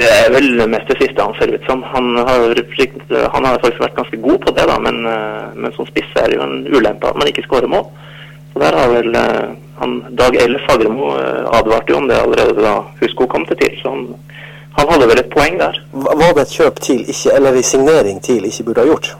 Det 0.00 0.08
er 0.10 0.32
vel 0.34 0.64
mest 0.66 0.90
det 0.90 0.96
siste 0.98 1.22
han 1.22 1.36
ser 1.38 1.52
ut 1.54 1.68
som. 1.70 1.84
Han 1.92 2.10
har, 2.26 2.58
han 2.58 3.46
har 3.46 3.60
faktisk 3.62 3.84
vært 3.84 4.00
ganske 4.00 4.18
god 4.24 4.40
på 4.48 4.56
det, 4.56 4.66
da, 4.66 4.80
men, 4.82 4.98
men 5.54 5.76
som 5.78 5.86
spiss 5.86 6.10
er 6.18 6.26
det 6.26 6.40
jo 6.40 6.48
en 6.48 6.66
ulempe 6.74 7.06
at 7.06 7.20
man 7.22 7.30
ikke 7.30 7.46
skårer 7.46 7.70
mål. 7.70 7.86
Så 8.56 8.60
der 8.60 8.76
har 8.76 8.88
vel 8.88 9.14
eh, 9.14 9.48
han, 9.76 10.04
Dag 10.10 10.36
L. 10.36 10.54
Fagermo 10.68 11.10
eh, 11.18 11.58
advarte 11.58 11.92
jo 11.92 11.98
om 11.98 12.06
det 12.08 12.16
allerede 12.16 12.62
da 12.64 12.78
Husko 13.00 13.26
kom 13.28 13.44
til 13.44 13.58
TIL, 13.60 13.74
så 13.82 13.90
han, 13.92 14.06
han 14.78 14.88
hadde 14.92 15.08
vel 15.10 15.20
et 15.20 15.28
poeng 15.34 15.58
der. 15.60 15.76
Var 15.92 16.32
det 16.38 16.44
et 16.46 16.54
kjøp 16.56 16.80
TIL 16.80 17.02
ikke, 17.04 17.34
eller 17.36 17.58
en 17.58 17.66
signering 17.70 18.22
TIL 18.24 18.46
ikke 18.48 18.64
burde 18.64 18.86
ha 18.86 18.88
gjort? 18.88 19.10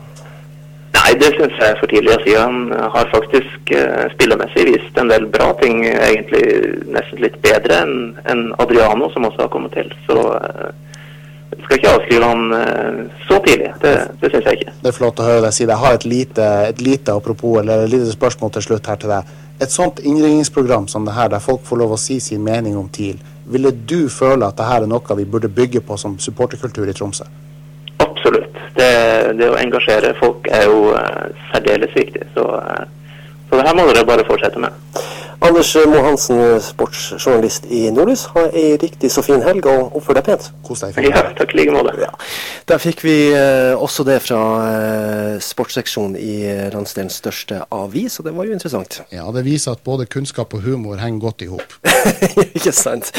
Nei, 0.97 1.11
det 1.21 1.29
syns 1.35 1.53
jeg 1.53 1.69
er 1.69 1.77
for 1.77 1.93
tidlig 1.93 2.15
å 2.15 2.19
si. 2.23 2.33
Han 2.33 2.57
har 2.95 3.13
faktisk 3.13 3.69
spillermessig 3.69 4.15
spillemessig 4.15 4.65
vist 4.71 4.97
en 4.97 5.13
del 5.13 5.29
bra 5.37 5.51
ting, 5.61 5.85
egentlig 5.85 6.41
nesten 6.97 7.21
litt 7.21 7.37
bedre 7.45 7.83
enn 8.33 8.43
Adriano, 8.57 9.11
som 9.13 9.29
også 9.29 9.45
har 9.45 9.53
kommet 9.53 9.77
til. 9.77 9.93
Så 10.09 10.17
eh, 10.39 10.73
jeg 11.51 11.63
skal 11.63 11.77
ikke 11.77 11.91
avskrive 11.95 12.27
han 12.27 12.53
eh, 12.57 12.99
så 13.27 13.39
tidlig. 13.45 13.69
Det, 13.81 13.93
det 14.21 14.31
syns 14.33 14.49
jeg 14.49 14.59
ikke. 14.59 14.73
Det 14.81 14.91
er 14.91 14.95
flott 14.95 15.21
å 15.23 15.27
høre 15.27 15.45
deg 15.45 15.55
si 15.55 15.65
det. 15.65 15.73
Jeg 15.73 15.83
har 15.83 15.97
et 15.97 16.07
lite, 16.07 16.47
et 16.73 16.81
lite 16.83 17.15
apropos, 17.15 17.59
eller 17.61 17.85
et 17.85 17.93
lite 17.93 18.11
spørsmål 18.11 18.51
til 18.57 18.65
slutt 18.67 18.89
her 18.91 18.99
til 19.01 19.13
deg. 19.13 19.31
Et 19.63 19.73
sånt 19.73 20.01
innringningsprogram 20.03 20.89
som 20.91 21.07
det 21.07 21.15
her, 21.15 21.31
der 21.33 21.43
folk 21.43 21.63
får 21.65 21.81
lov 21.81 21.95
å 21.95 21.99
si 22.01 22.19
sin 22.21 22.43
mening 22.45 22.77
om 22.77 22.89
TIL, 22.93 23.17
ville 23.47 23.71
du 23.71 24.09
føle 24.11 24.45
at 24.45 24.59
det 24.59 24.67
her 24.67 24.83
er 24.83 24.91
noe 24.91 25.17
vi 25.17 25.25
burde 25.25 25.49
bygge 25.49 25.81
på 25.87 25.97
som 25.97 26.17
supporterkultur 26.19 26.89
i 26.89 26.95
Tromsø? 26.95 27.25
Absolutt. 28.03 28.59
Det, 28.75 28.91
det 29.39 29.47
å 29.49 29.57
engasjere 29.57 30.11
folk 30.19 30.49
er 30.53 30.67
jo 30.67 30.91
uh, 30.91 31.31
særdeles 31.53 31.95
viktig. 31.95 32.27
Så, 32.35 32.43
uh, 32.43 32.83
så 33.47 33.57
det 33.57 33.65
her 33.65 33.77
må 33.79 33.87
dere 33.87 34.05
bare 34.05 34.27
fortsette 34.27 34.61
med. 34.61 34.75
Anders 35.39 35.75
Mohansen, 35.85 36.39
sportsjournalist 36.65 37.67
i 37.69 37.83
Nordlys, 37.93 38.23
ha 38.33 38.47
ei 38.49 38.71
riktig 38.81 39.11
så 39.13 39.21
fin 39.21 39.43
helg 39.45 39.67
og 39.69 39.93
oppfør 39.99 40.17
deg 40.17 40.25
pent. 40.25 40.47
Kos 40.65 40.81
deg. 40.81 40.97
Ja, 41.05 41.21
takk 41.37 41.53
i 41.53 41.59
like 41.59 41.75
måte. 41.75 41.93
Ja. 42.01 42.09
Der 42.67 42.81
fikk 42.81 43.03
vi 43.05 43.15
eh, 43.37 43.77
også 43.77 44.05
det 44.07 44.17
fra 44.25 44.41
eh, 44.65 45.35
sportsseksjonen 45.43 46.17
i 46.17 46.39
landsdelens 46.73 47.19
største 47.21 47.61
avis, 47.69 48.17
og 48.17 48.27
det 48.27 48.33
var 48.37 48.49
jo 48.49 48.57
interessant. 48.57 49.01
Ja, 49.13 49.27
det 49.35 49.45
viser 49.45 49.77
at 49.77 49.85
både 49.85 50.09
kunnskap 50.09 50.57
og 50.57 50.65
humor 50.65 50.97
henger 51.03 51.27
godt 51.27 51.45
i 51.45 51.51
hop. 51.53 51.77
Ikke 52.57 52.73
sant. 52.73 53.13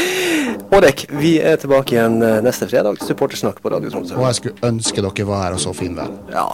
Hårek, 0.73 1.07
vi 1.23 1.37
er 1.39 1.61
tilbake 1.63 1.95
igjen 1.95 2.19
eh, 2.19 2.41
neste 2.45 2.67
fredag. 2.71 2.99
Supportersnakk 3.07 3.63
på 3.63 3.73
Radio 3.77 3.95
Tromsø. 3.95 4.19
Og 4.19 4.27
jeg 4.27 4.41
skulle 4.43 4.73
ønske 4.73 5.07
dere 5.07 5.29
var 5.31 5.47
her 5.47 5.61
og 5.61 5.63
så 5.63 5.77
finvær. 5.77 6.11
Ja. 6.35 6.49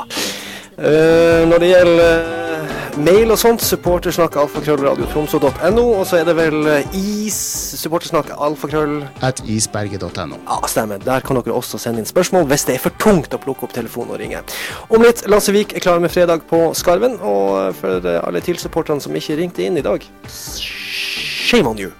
Eh, 0.74 1.44
når 1.46 1.60
det 1.62 1.68
gjelder 1.68 2.24
eh, 2.24 2.96
mail 3.06 3.30
og 3.30 3.38
sånt, 3.38 3.62
supportersnakk 3.62 4.34
alfakrøllradiotromsø.no, 4.42 5.84
og 6.00 6.02
så 6.10 6.18
er 6.18 6.26
det 6.26 6.34
vel 6.34 6.66
eh, 6.66 6.96
is 6.98 7.38
supportersnakk 7.78 8.32
alfakrøll 8.34 8.96
At 9.22 9.42
isberget.no. 9.46 10.40
Ja, 10.42 10.58
stemmer. 10.70 10.98
Der 11.04 11.22
kan 11.22 11.38
dere 11.38 11.54
også 11.54 11.78
sende 11.78 12.02
inn 12.02 12.10
spørsmål 12.10 12.48
hvis 12.50 12.66
det 12.66 12.74
er 12.74 12.84
for 12.88 12.98
tungt 12.98 13.37
å 13.37 13.42
plukke 13.42 13.68
opp 13.68 13.76
telefonen 13.76 14.16
og 14.16 14.22
ringe. 14.24 14.42
Om 14.90 15.06
litt, 15.06 15.22
Lasse 15.30 15.54
Vik 15.54 15.76
er 15.78 15.84
klar 15.84 16.02
med 16.02 16.10
fredag 16.14 16.48
på 16.50 16.66
Skarven, 16.74 17.20
og 17.22 17.78
for 17.78 18.10
alle 18.18 18.42
TIL-supporterne 18.42 19.04
som 19.04 19.14
ikke 19.14 19.38
ringte 19.38 19.62
inn 19.62 19.78
i 19.78 19.87
dag, 19.87 20.02
shame 20.26 21.70
on 21.70 21.78
you. 21.78 21.94